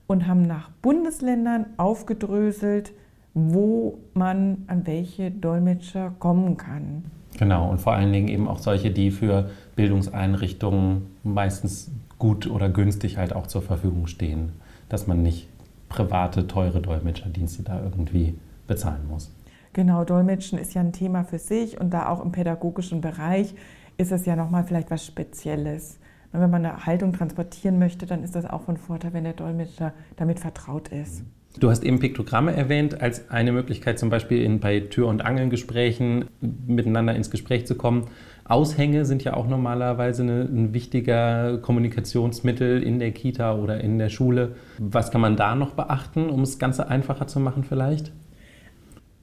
und 0.08 0.28
haben 0.28 0.44
nach 0.44 0.70
Bundesländern 0.82 1.66
aufgedröselt, 1.78 2.92
wo 3.34 4.00
man 4.14 4.64
an 4.68 4.86
welche 4.86 5.32
Dolmetscher 5.32 6.14
kommen 6.20 6.58
kann. 6.58 7.06
Genau, 7.38 7.70
und 7.70 7.80
vor 7.80 7.94
allen 7.94 8.12
Dingen 8.12 8.28
eben 8.28 8.48
auch 8.48 8.60
solche, 8.60 8.92
die 8.92 9.10
für 9.10 9.50
Bildungseinrichtungen 9.76 11.08
meistens 11.24 11.90
gut 12.20 12.46
oder 12.48 12.70
günstig 12.70 13.18
halt 13.18 13.34
auch 13.34 13.48
zur 13.48 13.62
Verfügung 13.62 14.08
stehen, 14.08 14.52
dass 14.90 15.08
man 15.08 15.24
nicht 15.24 15.48
private, 15.92 16.48
teure 16.48 16.82
Dolmetscherdienste 16.82 17.64
da 17.64 17.82
irgendwie 17.84 18.36
bezahlen 18.68 19.08
muss. 19.10 19.32
Genau, 19.74 20.04
Dolmetschen 20.04 20.58
ist 20.58 20.74
ja 20.74 20.82
ein 20.82 20.94
Thema 20.94 21.24
für 21.24 21.40
sich 21.40 21.80
und 21.80 21.92
da 21.92 22.10
auch 22.10 22.24
im 22.24 22.32
pädagogischen 22.32 23.02
Bereich 23.02 23.54
ist 23.98 24.12
es 24.12 24.26
ja 24.26 24.36
nochmal 24.36 24.64
vielleicht 24.64 24.90
was 24.90 25.06
Spezielles. 25.06 26.00
Wenn 26.32 26.50
man 26.50 26.66
eine 26.66 26.86
Haltung 26.86 27.12
transportieren 27.12 27.78
möchte, 27.78 28.06
dann 28.06 28.24
ist 28.24 28.36
das 28.36 28.46
auch 28.46 28.62
von 28.62 28.78
Vorteil, 28.78 29.14
wenn 29.14 29.26
der 29.26 29.34
Dolmetscher 29.34 29.94
damit 30.16 30.40
vertraut 30.40 30.88
ist. 30.90 31.24
Du 31.60 31.70
hast 31.70 31.84
eben 31.84 32.00
Piktogramme 32.00 32.56
erwähnt 32.56 33.02
als 33.02 33.30
eine 33.30 33.52
Möglichkeit, 33.52 34.00
zum 34.00 34.10
Beispiel 34.10 34.42
in, 34.42 34.62
bei 34.62 34.80
Tür- 34.80 35.08
und 35.08 35.26
Angelgesprächen 35.26 36.26
miteinander 36.40 37.14
ins 37.14 37.30
Gespräch 37.30 37.68
zu 37.68 37.76
kommen. 37.76 38.08
Aushänge 38.52 39.06
sind 39.06 39.24
ja 39.24 39.34
auch 39.36 39.48
normalerweise 39.48 40.24
eine, 40.24 40.42
ein 40.42 40.74
wichtiger 40.74 41.58
Kommunikationsmittel 41.60 42.84
in 42.84 43.00
der 43.00 43.12
Kita 43.12 43.56
oder 43.56 43.82
in 43.82 43.98
der 43.98 44.10
Schule. 44.10 44.56
Was 44.78 45.12
kann 45.12 45.22
man 45.22 45.36
da 45.36 45.56
noch 45.56 45.72
beachten, 45.72 46.30
um 46.30 46.42
es 46.42 46.60
Ganze 46.60 46.88
einfacher 46.88 47.28
zu 47.28 47.40
machen 47.40 47.64
vielleicht? 47.64 48.12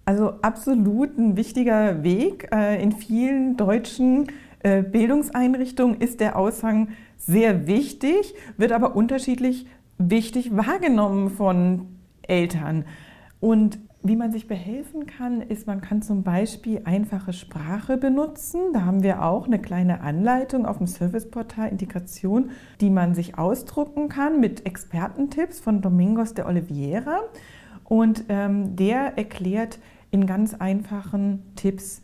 Also 0.04 0.32
absolut 0.40 1.18
ein 1.18 1.36
wichtiger 1.36 2.02
Weg. 2.02 2.48
Äh, 2.50 2.82
in 2.82 2.92
vielen 2.92 3.58
deutschen 3.58 4.28
äh, 4.60 4.82
Bildungseinrichtungen 4.82 6.00
ist 6.00 6.20
der 6.20 6.38
Aushang 6.38 6.88
sehr 7.18 7.66
wichtig, 7.66 8.34
wird 8.56 8.72
aber 8.72 8.96
unterschiedlich 8.96 9.66
wichtig 9.98 10.56
wahrgenommen 10.56 11.28
von 11.28 11.86
Eltern. 12.22 12.86
Und 13.40 13.78
wie 14.02 14.14
man 14.14 14.30
sich 14.30 14.46
behelfen 14.46 15.06
kann, 15.06 15.40
ist, 15.40 15.66
man 15.66 15.80
kann 15.80 16.02
zum 16.02 16.22
Beispiel 16.22 16.82
einfache 16.84 17.32
Sprache 17.32 17.96
benutzen. 17.96 18.72
Da 18.72 18.82
haben 18.82 19.02
wir 19.02 19.24
auch 19.24 19.46
eine 19.46 19.58
kleine 19.58 20.02
Anleitung 20.02 20.66
auf 20.66 20.78
dem 20.78 20.86
Serviceportal 20.86 21.68
Integration, 21.68 22.50
die 22.80 22.90
man 22.90 23.14
sich 23.14 23.38
ausdrucken 23.38 24.08
kann 24.08 24.38
mit 24.38 24.64
Expertentipps 24.66 25.58
von 25.58 25.82
Domingos 25.82 26.34
de 26.34 26.44
Oliveira. 26.44 27.18
Und 27.84 28.24
ähm, 28.28 28.76
der 28.76 29.18
erklärt 29.18 29.80
in 30.12 30.26
ganz 30.26 30.54
einfachen 30.54 31.42
Tipps, 31.56 32.02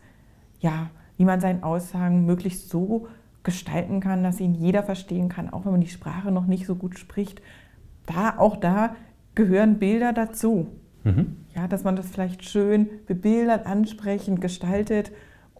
ja, 0.59 0.89
wie 1.17 1.25
man 1.25 1.39
seinen 1.39 1.63
Aussagen 1.63 2.25
möglichst 2.25 2.69
so 2.69 3.07
gestalten 3.43 4.01
kann, 4.01 4.23
dass 4.23 4.41
ihn 4.41 4.53
jeder 4.53 4.83
verstehen 4.83 5.29
kann, 5.29 5.49
auch 5.49 5.63
wenn 5.63 5.71
man 5.71 5.81
die 5.81 5.87
Sprache 5.87 6.31
noch 6.31 6.45
nicht 6.45 6.65
so 6.65 6.75
gut 6.75 6.99
spricht. 6.99 7.41
Da, 8.05 8.37
auch 8.37 8.57
da 8.57 8.95
gehören 9.33 9.79
Bilder 9.79 10.11
dazu. 10.11 10.67
Mhm. 11.05 11.37
Ja, 11.55 11.67
dass 11.67 11.83
man 11.83 11.95
das 11.95 12.07
vielleicht 12.07 12.43
schön 12.43 12.89
bebildert, 13.05 13.65
ansprechend 13.65 14.41
gestaltet 14.41 15.11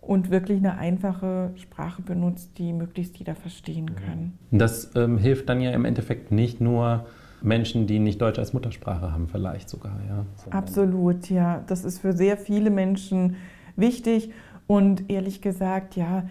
und 0.01 0.29
wirklich 0.29 0.57
eine 0.59 0.77
einfache 0.77 1.51
Sprache 1.55 2.01
benutzt, 2.01 2.57
die 2.57 2.73
möglichst 2.73 3.17
jeder 3.17 3.35
verstehen 3.35 3.85
mhm. 3.85 4.05
kann. 4.05 4.33
Das 4.51 4.91
ähm, 4.95 5.17
hilft 5.17 5.47
dann 5.47 5.61
ja 5.61 5.71
im 5.71 5.85
Endeffekt 5.85 6.31
nicht 6.31 6.59
nur 6.59 7.05
Menschen, 7.41 7.87
die 7.87 7.99
nicht 7.99 8.21
Deutsch 8.21 8.39
als 8.39 8.53
Muttersprache 8.53 9.11
haben, 9.11 9.27
vielleicht 9.27 9.69
sogar. 9.69 9.99
Ja, 10.09 10.25
Absolut, 10.49 11.29
ja. 11.29 11.63
Das 11.67 11.85
ist 11.85 11.99
für 11.99 12.13
sehr 12.13 12.37
viele 12.37 12.69
Menschen 12.69 13.35
wichtig. 13.75 14.31
Und 14.67 15.11
ehrlich 15.11 15.41
gesagt, 15.41 15.95
ja, 15.95 16.27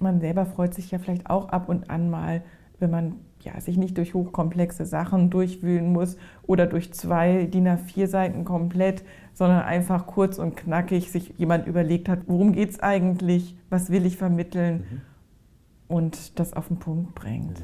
man 0.00 0.20
selber 0.20 0.46
freut 0.46 0.72
sich 0.74 0.90
ja 0.90 0.98
vielleicht 0.98 1.28
auch 1.28 1.50
ab 1.50 1.68
und 1.68 1.90
an 1.90 2.08
mal, 2.08 2.42
wenn 2.78 2.90
man 2.90 3.16
ja, 3.46 3.60
sich 3.60 3.76
nicht 3.76 3.96
durch 3.96 4.12
hochkomplexe 4.12 4.84
Sachen 4.84 5.30
durchwühlen 5.30 5.92
muss 5.92 6.16
oder 6.42 6.66
durch 6.66 6.92
zwei 6.92 7.44
DIN 7.44 7.68
A4 7.68 8.06
Seiten 8.08 8.44
komplett, 8.44 9.04
sondern 9.32 9.62
einfach 9.62 10.06
kurz 10.06 10.38
und 10.38 10.56
knackig 10.56 11.10
sich 11.10 11.32
jemand 11.38 11.66
überlegt 11.66 12.08
hat, 12.08 12.20
worum 12.26 12.52
geht 12.52 12.70
es 12.70 12.80
eigentlich, 12.80 13.54
was 13.70 13.90
will 13.90 14.04
ich 14.04 14.16
vermitteln 14.16 14.84
mhm. 14.90 15.96
und 15.96 16.38
das 16.38 16.52
auf 16.52 16.68
den 16.68 16.78
Punkt 16.78 17.14
bringt. 17.14 17.62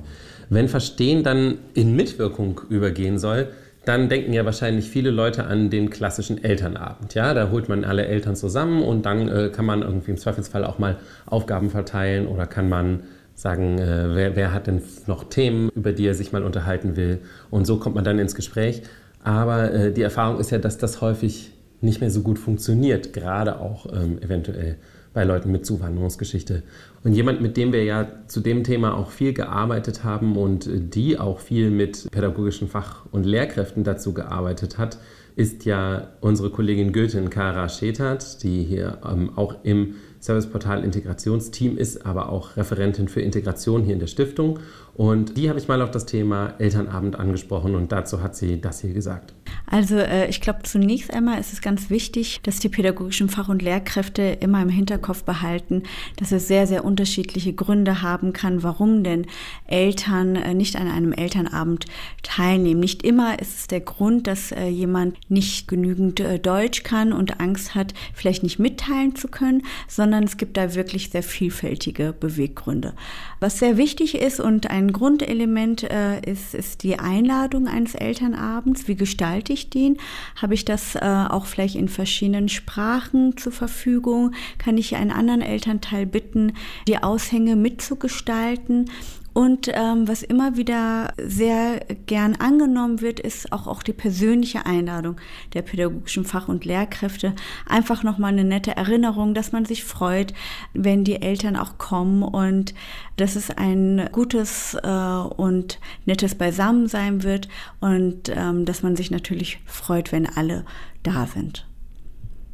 Wenn 0.49 0.69
Verstehen 0.69 1.25
dann 1.25 1.59
in 1.75 1.97
Mitwirkung 1.97 2.61
übergehen 2.69 3.19
soll, 3.19 3.49
dann 3.85 4.09
denken 4.09 4.33
ja 4.33 4.45
wahrscheinlich 4.45 4.89
viele 4.89 5.11
Leute 5.11 5.45
an 5.45 5.69
den 5.69 5.91
klassischen 5.91 6.43
Elternabend. 6.45 7.15
Ja, 7.15 7.35
da 7.35 7.51
holt 7.51 7.69
man 7.69 7.85
alle 7.85 8.07
Eltern 8.07 8.37
zusammen 8.37 8.83
und 8.83 9.05
dann 9.05 9.29
äh, 9.29 9.51
kann 9.53 9.65
man 9.65 9.83
irgendwie 9.83 10.13
im 10.13 10.19
Zweifelsfall 10.19 10.65
auch 10.65 10.79
mal 10.79 10.99
Aufgaben 11.27 11.71
verteilen 11.71 12.29
oder 12.29 12.47
kann 12.47 12.69
man 12.69 13.01
sagen, 13.43 13.79
äh, 13.79 14.15
wer, 14.15 14.37
wer, 14.37 14.53
hat 14.53 14.69
denn 14.69 14.83
noch 15.09 15.25
Themen, 15.25 15.69
über 15.75 15.93
die 15.93 16.07
er 16.07 16.15
sich 16.15 16.31
mal 16.31 16.45
unterhalten 16.45 16.95
will. 16.95 17.19
Und 17.51 17.67
so 17.67 17.77
kommt 17.79 17.97
man 17.97 18.05
dann 18.05 18.21
ins 18.21 18.37
Gespräch. 18.37 18.83
Aber 19.25 19.73
äh, 19.73 19.93
die 19.93 20.03
Erfahrung 20.03 20.39
ist 20.39 20.51
ja, 20.51 20.59
dass 20.59 20.79
das 20.79 21.01
häufig 21.01 21.51
nicht 21.81 22.01
mehr 22.01 22.11
so 22.11 22.23
gut 22.23 22.39
funktioniert, 22.39 23.13
gerade 23.13 23.59
auch 23.59 23.87
ähm, 23.93 24.23
eventuell 24.23 24.77
bei 25.13 25.25
Leuten 25.25 25.51
mit 25.51 25.67
Zuwanderungsgeschichte. 25.67 26.63
Und 27.05 27.15
jemand, 27.15 27.41
mit 27.41 27.57
dem 27.57 27.73
wir 27.73 27.83
ja 27.85 28.07
zu 28.29 28.41
dem 28.41 28.63
Thema 28.63 28.97
auch 28.97 29.11
viel 29.11 29.33
gearbeitet 29.33 30.05
haben 30.05 30.37
und 30.37 30.69
die 30.71 31.19
auch 31.19 31.41
viel 31.41 31.71
mit 31.71 32.09
pädagogischen 32.13 32.69
Fach- 32.69 33.07
und 33.11 33.25
Lehrkräften 33.25 33.83
dazu 33.83 34.15
gearbeitet 34.15 34.79
hat, 34.79 34.99
ist 35.35 35.65
ja 35.65 36.09
unsere 36.21 36.51
Kollegin 36.51 36.93
Goethin 36.93 37.31
Kara 37.31 37.69
Schetert, 37.69 38.43
die 38.43 38.63
hier 38.63 38.99
ähm, 39.05 39.31
auch 39.37 39.57
im 39.65 39.95
Serviceportal 40.21 40.85
Integrationsteam 40.85 41.77
ist, 41.77 42.07
aber 42.07 42.29
auch 42.29 42.57
Referentin 42.57 43.09
für 43.09 43.21
Integration 43.21 43.83
hier 43.83 43.95
in 43.95 43.99
der 43.99 44.07
Stiftung. 44.07 44.61
Und 44.95 45.37
die 45.37 45.49
habe 45.49 45.59
ich 45.59 45.67
mal 45.67 45.83
auf 45.83 45.91
das 45.91 46.07
Thema 46.07 46.55
Elternabend 46.59 47.19
angesprochen 47.19 47.75
und 47.75 47.91
dazu 47.91 48.23
hat 48.23 48.37
sie 48.37 48.61
das 48.61 48.83
hier 48.83 48.93
gesagt. 48.93 49.35
Also 49.67 49.97
äh, 49.97 50.29
ich 50.29 50.41
glaube, 50.41 50.61
zunächst 50.63 51.13
einmal 51.13 51.41
ist 51.41 51.53
es 51.53 51.61
ganz 51.61 51.91
wichtig, 51.91 52.41
dass 52.43 52.61
die 52.61 52.69
pädagogischen 52.69 53.29
Fach- 53.29 53.49
und 53.49 53.63
Lehrkräfte 53.63 54.23
immer 54.41 54.63
im 54.63 54.69
Hinterkopf 54.69 55.25
behalten, 55.25 55.83
dass 56.19 56.31
es 56.31 56.47
sehr, 56.47 56.67
sehr 56.67 56.85
unterschiedliche 56.93 57.55
Gründe 57.55 58.03
haben 58.03 58.35
kann, 58.35 58.63
warum 58.63 59.03
denn 59.03 59.27
Eltern 59.67 60.37
äh, 60.37 60.53
nicht 60.53 60.77
an 60.77 60.89
einem 60.89 61.13
Elternabend 61.13 61.87
teilnehmen. 62.23 62.81
Nicht 62.81 63.03
immer 63.03 63.41
ist 63.41 63.61
es 63.61 63.67
der 63.67 63.81
Grund, 63.81 64.27
dass 64.27 64.53
äh, 64.53 64.67
jemand 64.67 65.19
nicht 65.31 65.69
genügend 65.69 66.23
Deutsch 66.43 66.83
kann 66.83 67.15
und 67.15 67.41
Angst 67.41 67.75
hat, 67.75 67.95
vielleicht 68.13 68.43
nicht 68.43 68.59
mitteilen 68.59 69.17
zu 69.17 69.29
können, 69.29 69.63
sondern 69.89 70.25
es 70.25 70.37
gibt 70.37 70.59
da 70.59 70.75
wirklich 70.75 71.11
sehr 71.11 71.23
vielfältige 71.23 72.13
Beweggründe. 72.13 72.93
Was 73.41 73.59
sehr 73.59 73.79
wichtig 73.79 74.15
ist 74.17 74.41
und 74.41 74.71
ein 74.71 74.93
Grundelement 74.93 75.83
ist, 76.27 76.55
ist 76.55 76.83
die 76.83 76.99
Einladung 76.99 77.67
eines 77.67 77.95
Elternabends. 77.95 78.89
Wie 78.89 78.95
gestalte 78.95 79.53
ich 79.53 79.71
den? 79.71 79.97
Habe 80.41 80.55
ich 80.55 80.65
das 80.65 80.95
äh, 80.95 81.01
auch 81.01 81.47
vielleicht 81.47 81.77
in 81.77 81.89
verschiedenen 81.89 82.49
Sprachen 82.49 83.37
zur 83.37 83.53
Verfügung? 83.53 84.33
Kann 84.59 84.77
ich 84.79 84.97
einen 84.97 85.11
anderen 85.11 85.43
Elternteil 85.43 86.07
bitten, 86.07 86.53
die 86.87 87.03
Aushänge 87.03 87.57
mitzugestalten? 87.57 88.91
Und 89.35 89.69
ähm, 89.73 90.07
was 90.09 90.23
immer 90.23 90.57
wieder 90.57 91.15
sehr 91.17 91.81
gern 92.07 92.37
angenommen 92.37 93.01
wird, 93.01 93.19
ist 93.19 93.51
auch, 93.51 93.67
auch 93.67 93.83
die 93.83 93.95
persönliche 93.95 94.67
Einladung 94.67 95.17
der 95.55 95.63
pädagogischen 95.63 96.25
Fach- 96.25 96.49
und 96.49 96.67
Lehrkräfte. 96.67 97.35
Einfach 97.67 98.03
nochmal 98.03 98.33
eine 98.33 98.45
nette 98.45 98.77
Erinnerung, 98.77 99.33
dass 99.33 99.53
man 99.53 99.65
sich 99.65 99.85
freut, 99.85 100.35
wenn 100.75 101.05
die 101.05 101.23
Eltern 101.23 101.57
auch 101.57 101.79
kommen 101.79 102.23
und 102.23 102.75
dass 103.17 103.37
es 103.37 103.51
ein 103.51 104.09
gutes 104.13 104.77
äh, 104.83 104.89
und 104.89 105.79
nettes 106.05 106.35
Beisammensein 106.35 107.23
wird 107.23 107.49
und 107.81 108.31
ähm, 108.35 108.67
dass 108.67 108.83
man 108.83 108.97
sich 108.97 109.11
natürlich 109.11 109.61
freut, 109.65 110.13
wenn 110.13 110.27
alle 110.27 110.67
da 111.03 111.27
sind. 111.27 111.67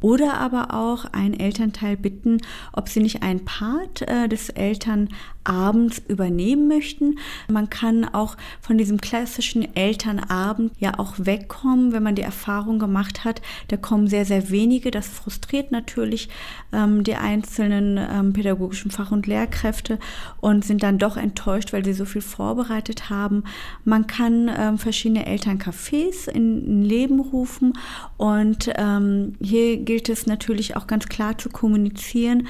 Oder 0.01 0.39
aber 0.39 0.75
auch 0.75 1.07
ein 1.13 1.39
Elternteil 1.39 1.97
bitten, 1.97 2.39
ob 2.73 2.89
sie 2.89 3.01
nicht 3.01 3.23
einen 3.23 3.45
Part 3.45 4.03
äh, 4.03 4.29
des 4.29 4.49
Elternabends 4.51 6.03
übernehmen 6.07 6.69
möchten. 6.69 7.19
Man 7.49 7.69
kann 7.69 8.05
auch 8.05 8.37
von 8.61 8.79
diesem 8.79 9.01
klassischen 9.01 9.75
Elternabend 9.75 10.73
ja 10.79 10.99
auch 10.99 11.15
wegkommen, 11.19 11.93
wenn 11.93 12.03
man 12.03 12.15
die 12.15 12.23
Erfahrung 12.23 12.79
gemacht 12.79 13.25
hat, 13.25 13.43
da 13.69 13.77
kommen 13.77 14.07
sehr, 14.07 14.25
sehr 14.25 14.51
wenige. 14.51 14.91
Das 14.91 15.09
frustriert 15.09 15.73
natürlich 15.73 16.29
ähm, 16.73 17.03
die 17.03 17.17
einzelnen 17.17 17.99
ähm, 17.99 18.33
pädagogischen 18.33 18.91
Fach- 18.91 19.11
und 19.11 19.27
Lehrkräfte 19.27 19.99
und 20.41 20.65
sind 20.65 20.83
dann 20.83 20.99
doch 20.99 21.17
enttäuscht, 21.17 21.73
weil 21.73 21.85
sie 21.85 21.93
so 21.93 22.05
viel 22.05 22.23
vorbereitet 22.23 23.11
haben. 23.11 23.45
Man 23.85 24.07
kann 24.07 24.51
ähm, 24.57 24.79
verschiedene 24.79 25.27
Elterncafés 25.27 26.29
in, 26.29 26.65
in 26.65 26.83
Leben 26.83 27.21
rufen 27.21 27.73
und 28.17 28.71
ähm, 28.77 29.35
hier 29.41 29.88
gilt 29.89 30.11
es 30.11 30.27
natürlich 30.27 30.77
auch 30.77 30.87
ganz 30.87 31.07
klar 31.09 31.39
zu 31.39 31.49
kommunizieren, 31.49 32.47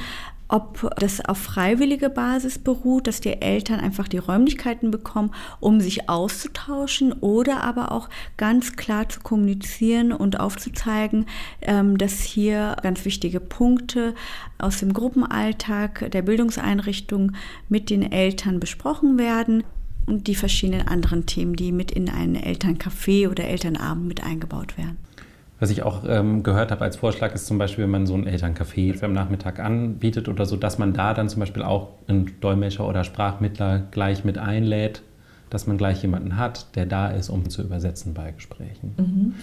ob 0.49 0.93
das 0.99 1.25
auf 1.25 1.39
freiwillige 1.39 2.11
Basis 2.11 2.59
beruht, 2.59 3.07
dass 3.07 3.21
die 3.21 3.41
Eltern 3.41 3.79
einfach 3.79 4.09
die 4.09 4.19
Räumlichkeiten 4.19 4.91
bekommen, 4.91 5.31
um 5.61 5.81
sich 5.81 6.09
auszutauschen 6.09 7.13
oder 7.13 7.63
aber 7.63 7.93
auch 7.93 8.09
ganz 8.37 8.75
klar 8.75 9.09
zu 9.09 9.21
kommunizieren 9.21 10.13
und 10.13 10.41
aufzuzeigen, 10.41 11.27
ähm, 11.63 11.97
dass 11.97 12.23
hier 12.23 12.75
ganz 12.83 13.05
wichtige 13.05 13.39
Punkte 13.39 14.17
aus 14.59 14.81
dem 14.81 14.93
Gruppenalltag 14.93 16.11
der 16.11 16.23
Bildungseinrichtung 16.23 17.35
mit 17.69 17.89
den 17.89 18.11
Eltern 18.11 18.59
besprochen 18.59 19.17
werden 19.17 19.63
und 20.07 20.27
die 20.27 20.35
verschiedenen 20.35 20.89
anderen 20.89 21.25
Themen, 21.27 21.55
die 21.55 21.71
mit 21.71 21.93
in 21.93 22.09
einen 22.09 22.35
Elterncafé 22.35 23.31
oder 23.31 23.45
Elternabend 23.45 24.09
mit 24.09 24.25
eingebaut 24.25 24.77
werden. 24.77 25.08
Was 25.61 25.71
ich 25.71 25.83
auch 25.83 26.05
ähm, 26.07 26.45
gehört 26.45 26.71
habe 26.71 26.85
als 26.85 26.97
Vorschlag 26.97 27.35
ist 27.35 27.47
zum 27.47 27.59
Beispiel, 27.59 27.85
wenn 27.85 27.91
man 27.91 28.07
so 28.07 28.15
ein 28.15 28.29
Elterncafé 28.29 29.03
am 29.03 29.13
Nachmittag 29.13 29.59
anbietet 29.59 30.29
oder 30.29 30.47
so, 30.47 30.57
dass 30.57 30.79
man 30.79 30.93
da 30.93 31.15
dann 31.15 31.29
zum 31.29 31.41
Beispiel 31.41 31.63
auch 31.63 31.89
einen 32.07 32.39
Dolmetscher 32.41 32.87
oder 32.87 33.03
Sprachmittler 33.03 33.83
gleich 33.91 34.25
mit 34.25 34.39
einlädt, 34.39 35.03
dass 35.51 35.67
man 35.67 35.77
gleich 35.77 36.03
jemanden 36.03 36.37
hat, 36.37 36.77
der 36.77 36.87
da 36.87 37.09
ist, 37.09 37.29
um 37.29 37.51
zu 37.51 37.63
übersetzen 37.63 38.15
bei 38.15 38.31
Gesprächen. 38.31 38.95
Mhm. 38.99 39.35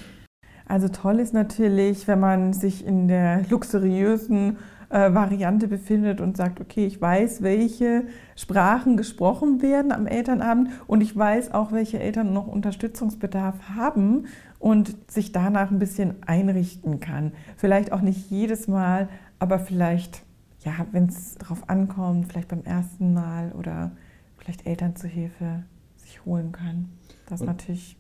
Also 0.67 0.87
toll 0.87 1.19
ist 1.19 1.33
natürlich, 1.33 2.07
wenn 2.07 2.19
man 2.19 2.53
sich 2.53 2.85
in 2.85 3.07
der 3.07 3.43
luxuriösen 3.49 4.57
äh, 4.89 5.13
Variante 5.13 5.67
befindet 5.67 6.21
und 6.21 6.37
sagt, 6.37 6.59
okay, 6.59 6.85
ich 6.85 6.99
weiß, 7.01 7.43
welche 7.43 8.03
Sprachen 8.35 8.97
gesprochen 8.97 9.61
werden 9.61 9.91
am 9.91 10.07
Elternabend 10.07 10.69
und 10.87 11.01
ich 11.01 11.15
weiß 11.15 11.53
auch, 11.53 11.71
welche 11.71 11.99
Eltern 11.99 12.33
noch 12.33 12.47
Unterstützungsbedarf 12.47 13.55
haben 13.75 14.25
und 14.65 15.11
sich 15.11 15.31
danach 15.31 15.69
ein 15.69 15.77
bisschen 15.77 16.23
einrichten 16.25 16.99
kann. 16.99 17.33
Vielleicht 17.55 17.91
auch 17.91 18.01
nicht 18.01 18.31
jedes 18.31 18.67
Mal, 18.67 19.09
aber 19.37 19.59
vielleicht, 19.59 20.23
ja, 20.63 20.87
wenn 20.91 21.05
es 21.05 21.35
darauf 21.35 21.69
ankommt, 21.69 22.31
vielleicht 22.31 22.47
beim 22.47 22.63
ersten 22.63 23.13
Mal 23.13 23.51
oder 23.51 23.91
vielleicht 24.39 24.65
Eltern 24.65 24.95
zu 24.95 25.07
Hilfe 25.07 25.61
sich 25.97 26.25
holen 26.25 26.51
kann. 26.51 26.89
Das 27.27 27.41
ist 27.41 27.45
natürlich 27.45 27.95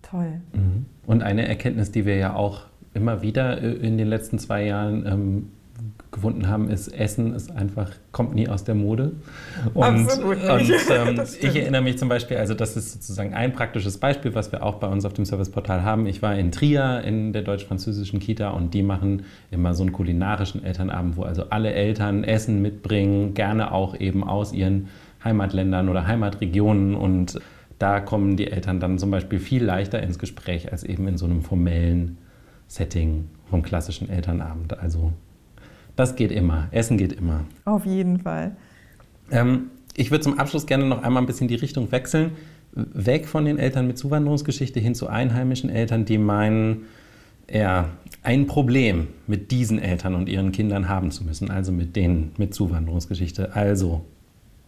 toll. 0.00 0.40
Mhm. 0.52 0.86
Und 1.08 1.24
eine 1.24 1.48
Erkenntnis, 1.48 1.90
die 1.90 2.06
wir 2.06 2.14
ja 2.14 2.34
auch 2.34 2.66
immer 2.94 3.20
wieder 3.20 3.60
äh, 3.60 3.72
in 3.72 3.98
den 3.98 4.06
letzten 4.06 4.38
zwei 4.38 4.66
Jahren 4.66 5.04
ähm, 5.08 5.48
gefunden 6.10 6.48
haben, 6.48 6.68
ist, 6.68 6.88
Essen 6.88 7.34
ist 7.34 7.50
einfach, 7.50 7.90
kommt 8.10 8.34
nie 8.34 8.48
aus 8.48 8.64
der 8.64 8.74
Mode. 8.74 9.12
Und, 9.74 9.84
Absolut 9.84 10.38
und 10.42 10.70
ähm, 10.90 11.22
ich 11.40 11.56
erinnere 11.56 11.82
mich 11.82 11.98
zum 11.98 12.08
Beispiel, 12.08 12.36
also 12.36 12.54
das 12.54 12.76
ist 12.76 12.92
sozusagen 12.92 13.32
ein 13.34 13.52
praktisches 13.52 13.98
Beispiel, 13.98 14.34
was 14.34 14.50
wir 14.50 14.64
auch 14.64 14.76
bei 14.76 14.88
uns 14.88 15.04
auf 15.04 15.12
dem 15.12 15.24
Serviceportal 15.24 15.84
haben. 15.84 16.06
Ich 16.06 16.20
war 16.20 16.34
in 16.36 16.50
Trier 16.50 17.02
in 17.04 17.32
der 17.32 17.42
deutsch-französischen 17.42 18.18
Kita 18.18 18.50
und 18.50 18.74
die 18.74 18.82
machen 18.82 19.22
immer 19.50 19.74
so 19.74 19.82
einen 19.82 19.92
kulinarischen 19.92 20.64
Elternabend, 20.64 21.16
wo 21.16 21.22
also 21.22 21.44
alle 21.50 21.72
Eltern 21.72 22.24
Essen 22.24 22.60
mitbringen, 22.60 23.34
gerne 23.34 23.72
auch 23.72 23.98
eben 23.98 24.24
aus 24.24 24.52
ihren 24.52 24.88
Heimatländern 25.22 25.88
oder 25.88 26.06
Heimatregionen 26.06 26.94
und 26.94 27.40
da 27.78 28.00
kommen 28.00 28.36
die 28.36 28.50
Eltern 28.50 28.80
dann 28.80 28.98
zum 28.98 29.10
Beispiel 29.10 29.38
viel 29.38 29.64
leichter 29.64 30.02
ins 30.02 30.18
Gespräch 30.18 30.70
als 30.70 30.84
eben 30.84 31.08
in 31.08 31.16
so 31.16 31.24
einem 31.24 31.42
formellen 31.42 32.18
Setting 32.66 33.28
vom 33.48 33.62
klassischen 33.62 34.10
Elternabend. 34.10 34.78
Also 34.78 35.12
das 35.96 36.16
geht 36.16 36.32
immer. 36.32 36.68
Essen 36.70 36.96
geht 36.96 37.12
immer. 37.12 37.44
Auf 37.64 37.86
jeden 37.86 38.20
Fall. 38.20 38.56
Ähm, 39.30 39.70
ich 39.96 40.10
würde 40.10 40.24
zum 40.24 40.38
Abschluss 40.38 40.66
gerne 40.66 40.86
noch 40.86 41.02
einmal 41.02 41.22
ein 41.22 41.26
bisschen 41.26 41.48
die 41.48 41.56
Richtung 41.56 41.90
wechseln. 41.92 42.32
Weg 42.72 43.26
von 43.26 43.44
den 43.44 43.58
Eltern 43.58 43.86
mit 43.86 43.98
Zuwanderungsgeschichte 43.98 44.78
hin 44.80 44.94
zu 44.94 45.08
einheimischen 45.08 45.70
Eltern, 45.70 46.04
die 46.04 46.18
meinen, 46.18 46.86
ja, 47.50 47.88
ein 48.22 48.46
Problem 48.46 49.08
mit 49.26 49.50
diesen 49.50 49.78
Eltern 49.78 50.14
und 50.14 50.28
ihren 50.28 50.52
Kindern 50.52 50.88
haben 50.88 51.10
zu 51.10 51.24
müssen, 51.24 51.50
also 51.50 51.72
mit 51.72 51.96
denen 51.96 52.32
mit 52.36 52.54
Zuwanderungsgeschichte. 52.54 53.56
Also, 53.56 54.04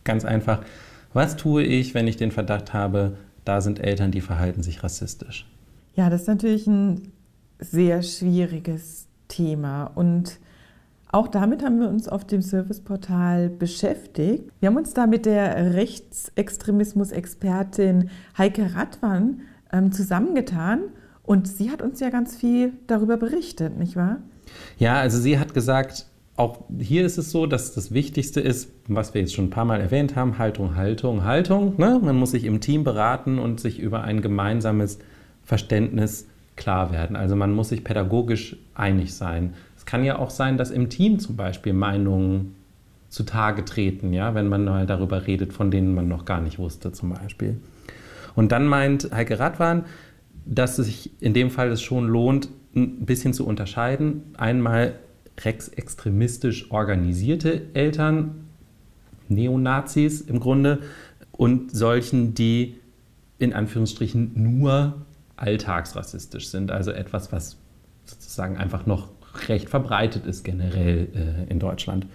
ganz 0.04 0.24
einfach, 0.24 0.62
was 1.12 1.36
tue 1.36 1.62
ich, 1.62 1.94
wenn 1.94 2.08
ich 2.08 2.16
den 2.16 2.32
Verdacht 2.32 2.72
habe, 2.72 3.16
da 3.44 3.60
sind 3.60 3.78
Eltern, 3.78 4.10
die 4.10 4.20
verhalten 4.20 4.62
sich 4.62 4.82
rassistisch? 4.82 5.46
Ja, 5.94 6.08
das 6.10 6.22
ist 6.22 6.28
natürlich 6.28 6.66
ein 6.66 7.12
sehr 7.58 8.02
schwieriges 8.02 9.06
Thema 9.28 9.84
und 9.84 10.38
auch 11.12 11.28
damit 11.28 11.62
haben 11.62 11.78
wir 11.78 11.88
uns 11.88 12.08
auf 12.08 12.26
dem 12.26 12.42
Serviceportal 12.42 13.48
beschäftigt. 13.50 14.50
Wir 14.60 14.68
haben 14.68 14.76
uns 14.76 14.94
da 14.94 15.06
mit 15.06 15.26
der 15.26 15.74
Rechtsextremismus-Expertin 15.74 18.10
Heike 18.36 18.74
Radwan 18.74 19.42
ähm, 19.72 19.92
zusammengetan 19.92 20.80
und 21.22 21.46
sie 21.46 21.70
hat 21.70 21.82
uns 21.82 22.00
ja 22.00 22.10
ganz 22.10 22.34
viel 22.34 22.72
darüber 22.86 23.18
berichtet, 23.18 23.78
nicht 23.78 23.94
wahr? 23.94 24.18
Ja, 24.78 24.96
also 24.96 25.20
sie 25.20 25.38
hat 25.38 25.54
gesagt, 25.54 26.06
auch 26.36 26.60
hier 26.78 27.04
ist 27.04 27.18
es 27.18 27.30
so, 27.30 27.44
dass 27.46 27.74
das 27.74 27.92
Wichtigste 27.92 28.40
ist, 28.40 28.70
was 28.88 29.12
wir 29.12 29.20
jetzt 29.20 29.34
schon 29.34 29.44
ein 29.46 29.50
paar 29.50 29.66
Mal 29.66 29.82
erwähnt 29.82 30.16
haben, 30.16 30.38
Haltung, 30.38 30.76
Haltung, 30.76 31.24
Haltung. 31.24 31.74
Ne? 31.76 32.00
Man 32.02 32.16
muss 32.16 32.30
sich 32.30 32.44
im 32.44 32.60
Team 32.60 32.84
beraten 32.84 33.38
und 33.38 33.60
sich 33.60 33.78
über 33.78 34.02
ein 34.02 34.22
gemeinsames 34.22 34.98
Verständnis 35.44 36.26
klar 36.56 36.92
werden. 36.92 37.16
Also 37.16 37.36
man 37.36 37.52
muss 37.52 37.68
sich 37.68 37.84
pädagogisch 37.84 38.56
einig 38.74 39.14
sein. 39.14 39.52
Kann 39.92 40.04
ja 40.04 40.18
auch 40.18 40.30
sein, 40.30 40.56
dass 40.56 40.70
im 40.70 40.88
Team 40.88 41.18
zum 41.18 41.36
Beispiel 41.36 41.74
Meinungen 41.74 42.54
zutage 43.10 43.62
treten, 43.66 44.14
ja, 44.14 44.34
wenn 44.34 44.48
man 44.48 44.64
mal 44.64 44.86
darüber 44.86 45.26
redet, 45.26 45.52
von 45.52 45.70
denen 45.70 45.94
man 45.94 46.08
noch 46.08 46.24
gar 46.24 46.40
nicht 46.40 46.58
wusste, 46.58 46.92
zum 46.92 47.12
Beispiel. 47.12 47.60
Und 48.34 48.52
dann 48.52 48.66
meint 48.66 49.10
Heike 49.12 49.38
Radwan, 49.38 49.84
dass 50.46 50.78
es 50.78 50.86
sich 50.86 51.10
in 51.20 51.34
dem 51.34 51.50
Fall 51.50 51.70
es 51.70 51.82
schon 51.82 52.08
lohnt, 52.08 52.48
ein 52.74 53.04
bisschen 53.04 53.34
zu 53.34 53.46
unterscheiden. 53.46 54.22
Einmal 54.38 54.94
rechtsextremistisch 55.38 56.70
organisierte 56.70 57.60
Eltern, 57.74 58.46
Neonazis 59.28 60.22
im 60.22 60.40
Grunde, 60.40 60.78
und 61.32 61.70
solchen, 61.70 62.32
die 62.32 62.76
in 63.38 63.52
Anführungsstrichen 63.52 64.32
nur 64.36 65.02
alltagsrassistisch 65.36 66.48
sind, 66.48 66.70
also 66.70 66.92
etwas, 66.92 67.30
was 67.30 67.58
sozusagen 68.06 68.56
einfach 68.56 68.86
noch 68.86 69.10
recht 69.48 69.68
verbreitet 69.68 70.26
ist 70.26 70.44
generell 70.44 71.08
äh, 71.14 71.50
in 71.50 71.58
Deutschland. 71.58 72.06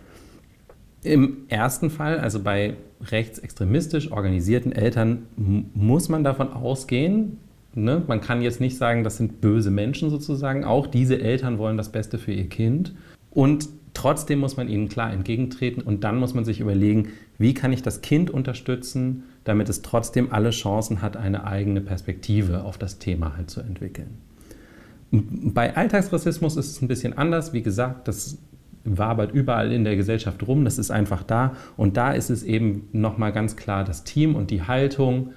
Im 1.03 1.45
ersten 1.47 1.89
Fall, 1.89 2.19
also 2.19 2.41
bei 2.41 2.75
rechtsextremistisch 3.01 4.11
organisierten 4.11 4.71
Eltern, 4.71 5.27
muss 5.35 6.09
man 6.09 6.23
davon 6.23 6.51
ausgehen, 6.51 7.37
ne? 7.75 8.01
man 8.07 8.19
kann 8.21 8.41
jetzt 8.41 8.59
nicht 8.59 8.77
sagen, 8.77 9.03
das 9.03 9.17
sind 9.17 9.39
böse 9.39 9.71
Menschen 9.71 10.09
sozusagen, 10.09 10.63
auch 10.63 10.87
diese 10.87 11.21
Eltern 11.21 11.59
wollen 11.59 11.77
das 11.77 11.91
Beste 11.91 12.17
für 12.17 12.33
ihr 12.33 12.49
Kind. 12.49 12.93
Und 13.29 13.69
trotzdem 13.93 14.39
muss 14.39 14.57
man 14.57 14.67
ihnen 14.67 14.89
klar 14.89 15.13
entgegentreten 15.13 15.81
und 15.81 16.03
dann 16.03 16.17
muss 16.17 16.33
man 16.33 16.45
sich 16.45 16.59
überlegen, 16.59 17.09
wie 17.37 17.53
kann 17.53 17.71
ich 17.71 17.83
das 17.83 18.01
Kind 18.01 18.29
unterstützen, 18.29 19.23
damit 19.43 19.69
es 19.69 19.81
trotzdem 19.81 20.33
alle 20.33 20.49
Chancen 20.49 21.01
hat, 21.01 21.15
eine 21.15 21.45
eigene 21.45 21.81
Perspektive 21.81 22.63
auf 22.63 22.77
das 22.77 22.99
Thema 22.99 23.37
halt 23.37 23.49
zu 23.49 23.61
entwickeln. 23.61 24.17
Bei 25.11 25.75
Alltagsrassismus 25.75 26.57
ist 26.57 26.71
es 26.71 26.81
ein 26.81 26.87
bisschen 26.87 27.17
anders. 27.17 27.53
Wie 27.53 27.61
gesagt, 27.61 28.07
das 28.07 28.37
wabert 28.83 29.33
überall 29.33 29.71
in 29.71 29.83
der 29.83 29.95
Gesellschaft 29.95 30.47
rum, 30.47 30.63
das 30.63 30.77
ist 30.77 30.91
einfach 30.91 31.23
da. 31.23 31.55
Und 31.75 31.97
da 31.97 32.11
ist 32.11 32.29
es 32.29 32.43
eben 32.43 32.87
nochmal 32.93 33.31
ganz 33.31 33.55
klar 33.55 33.83
das 33.83 34.03
Team 34.03 34.35
und 34.35 34.51
die 34.51 34.63
Haltung, 34.63 35.31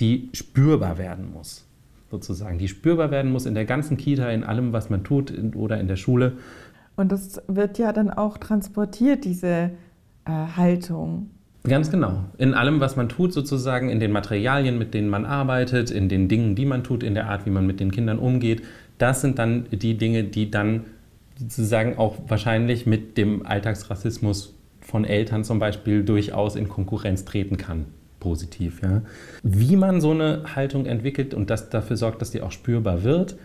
die 0.00 0.28
spürbar 0.32 0.98
werden 0.98 1.32
muss, 1.32 1.66
sozusagen. 2.10 2.58
Die 2.58 2.68
spürbar 2.68 3.10
werden 3.10 3.32
muss 3.32 3.46
in 3.46 3.54
der 3.54 3.64
ganzen 3.64 3.96
Kita, 3.96 4.28
in 4.30 4.44
allem, 4.44 4.72
was 4.72 4.90
man 4.90 5.04
tut 5.04 5.32
oder 5.54 5.80
in 5.80 5.88
der 5.88 5.96
Schule. 5.96 6.32
Und 6.96 7.12
das 7.12 7.42
wird 7.46 7.78
ja 7.78 7.92
dann 7.92 8.10
auch 8.10 8.38
transportiert, 8.38 9.24
diese 9.24 9.70
äh, 10.24 10.30
Haltung. 10.56 11.30
Ganz 11.64 11.90
genau. 11.90 12.24
In 12.38 12.54
allem, 12.54 12.80
was 12.80 12.96
man 12.96 13.08
tut, 13.08 13.32
sozusagen, 13.32 13.90
in 13.90 13.98
den 13.98 14.12
Materialien, 14.12 14.78
mit 14.78 14.94
denen 14.94 15.08
man 15.08 15.24
arbeitet, 15.24 15.90
in 15.90 16.08
den 16.08 16.28
Dingen, 16.28 16.54
die 16.54 16.64
man 16.64 16.84
tut, 16.84 17.02
in 17.02 17.14
der 17.14 17.28
Art, 17.28 17.44
wie 17.44 17.50
man 17.50 17.66
mit 17.66 17.80
den 17.80 17.90
Kindern 17.90 18.18
umgeht, 18.18 18.62
das 18.98 19.20
sind 19.20 19.38
dann 19.38 19.66
die 19.70 19.96
Dinge, 19.96 20.24
die 20.24 20.50
dann 20.50 20.84
sozusagen 21.38 21.98
auch 21.98 22.16
wahrscheinlich 22.28 22.86
mit 22.86 23.18
dem 23.18 23.44
Alltagsrassismus 23.44 24.54
von 24.80 25.04
Eltern 25.04 25.44
zum 25.44 25.58
Beispiel 25.58 26.04
durchaus 26.04 26.56
in 26.56 26.68
Konkurrenz 26.68 27.24
treten 27.24 27.56
kann. 27.56 27.86
Positiv, 28.20 28.80
ja. 28.82 29.02
Wie 29.42 29.76
man 29.76 30.00
so 30.00 30.12
eine 30.12 30.54
Haltung 30.54 30.86
entwickelt 30.86 31.34
und 31.34 31.50
das 31.50 31.68
dafür 31.68 31.96
sorgt, 31.96 32.22
dass 32.22 32.30
die 32.30 32.40
auch 32.40 32.52
spürbar 32.52 33.02
wird 33.04 33.36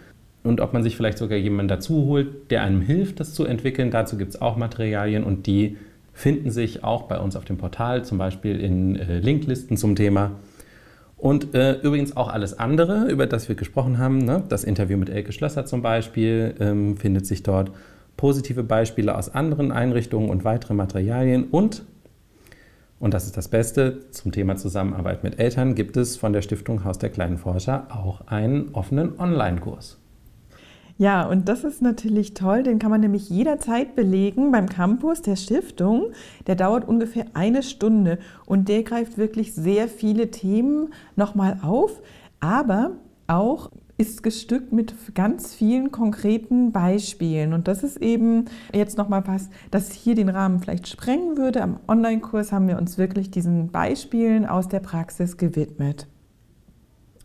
und 0.43 0.61
ob 0.61 0.73
man 0.73 0.83
sich 0.83 0.95
vielleicht 0.95 1.17
sogar 1.17 1.37
jemanden 1.37 1.67
dazu 1.67 2.05
holt, 2.05 2.49
der 2.51 2.63
einem 2.63 2.81
hilft, 2.81 3.19
das 3.19 3.33
zu 3.33 3.45
entwickeln. 3.45 3.91
Dazu 3.91 4.17
gibt 4.17 4.33
es 4.33 4.41
auch 4.41 4.55
Materialien 4.55 5.23
und 5.23 5.45
die 5.45 5.77
finden 6.13 6.51
sich 6.51 6.83
auch 6.83 7.03
bei 7.03 7.19
uns 7.19 7.35
auf 7.35 7.45
dem 7.45 7.57
Portal, 7.57 8.05
zum 8.05 8.17
Beispiel 8.17 8.59
in 8.59 8.95
äh, 8.95 9.19
Linklisten 9.19 9.77
zum 9.77 9.95
Thema. 9.95 10.31
Und 11.21 11.53
äh, 11.53 11.73
übrigens 11.81 12.17
auch 12.17 12.29
alles 12.29 12.57
andere, 12.57 13.07
über 13.11 13.27
das 13.27 13.47
wir 13.47 13.55
gesprochen 13.55 13.99
haben, 13.99 14.17
ne? 14.17 14.43
das 14.49 14.63
Interview 14.63 14.97
mit 14.97 15.07
Elke 15.07 15.31
Schlösser 15.31 15.67
zum 15.67 15.83
Beispiel, 15.83 16.55
ähm, 16.59 16.97
findet 16.97 17.27
sich 17.27 17.43
dort. 17.43 17.71
Positive 18.17 18.63
Beispiele 18.63 19.15
aus 19.15 19.29
anderen 19.29 19.71
Einrichtungen 19.71 20.31
und 20.31 20.43
weitere 20.45 20.73
Materialien. 20.73 21.43
Und, 21.43 21.83
und 22.99 23.13
das 23.13 23.25
ist 23.25 23.37
das 23.37 23.49
Beste, 23.49 24.09
zum 24.09 24.31
Thema 24.31 24.55
Zusammenarbeit 24.55 25.23
mit 25.23 25.37
Eltern 25.37 25.75
gibt 25.75 25.95
es 25.95 26.17
von 26.17 26.33
der 26.33 26.41
Stiftung 26.41 26.83
Haus 26.85 26.97
der 26.97 27.11
kleinen 27.11 27.37
Forscher 27.37 27.85
auch 27.91 28.25
einen 28.25 28.69
offenen 28.73 29.19
Online-Kurs. 29.19 30.00
Ja, 31.01 31.27
und 31.27 31.49
das 31.49 31.63
ist 31.63 31.81
natürlich 31.81 32.35
toll. 32.35 32.61
Den 32.61 32.77
kann 32.77 32.91
man 32.91 33.01
nämlich 33.01 33.27
jederzeit 33.27 33.95
belegen 33.95 34.51
beim 34.51 34.69
Campus 34.69 35.23
der 35.23 35.35
Stiftung. 35.35 36.11
Der 36.45 36.53
dauert 36.53 36.87
ungefähr 36.87 37.25
eine 37.33 37.63
Stunde 37.63 38.19
und 38.45 38.69
der 38.69 38.83
greift 38.83 39.17
wirklich 39.17 39.55
sehr 39.55 39.87
viele 39.87 40.29
Themen 40.29 40.93
nochmal 41.15 41.57
auf, 41.63 42.03
aber 42.39 42.91
auch 43.25 43.71
ist 43.97 44.21
gestückt 44.21 44.73
mit 44.73 44.93
ganz 45.15 45.55
vielen 45.55 45.91
konkreten 45.91 46.71
Beispielen. 46.71 47.53
Und 47.53 47.67
das 47.67 47.81
ist 47.81 47.97
eben 47.97 48.45
jetzt 48.71 48.99
nochmal 48.99 49.23
was, 49.25 49.49
das 49.71 49.91
hier 49.91 50.13
den 50.13 50.29
Rahmen 50.29 50.59
vielleicht 50.59 50.87
sprengen 50.87 51.35
würde. 51.35 51.63
Am 51.63 51.79
Online-Kurs 51.87 52.51
haben 52.51 52.67
wir 52.67 52.77
uns 52.77 52.99
wirklich 52.99 53.31
diesen 53.31 53.69
Beispielen 53.71 54.45
aus 54.45 54.67
der 54.67 54.81
Praxis 54.81 55.37
gewidmet. 55.37 56.05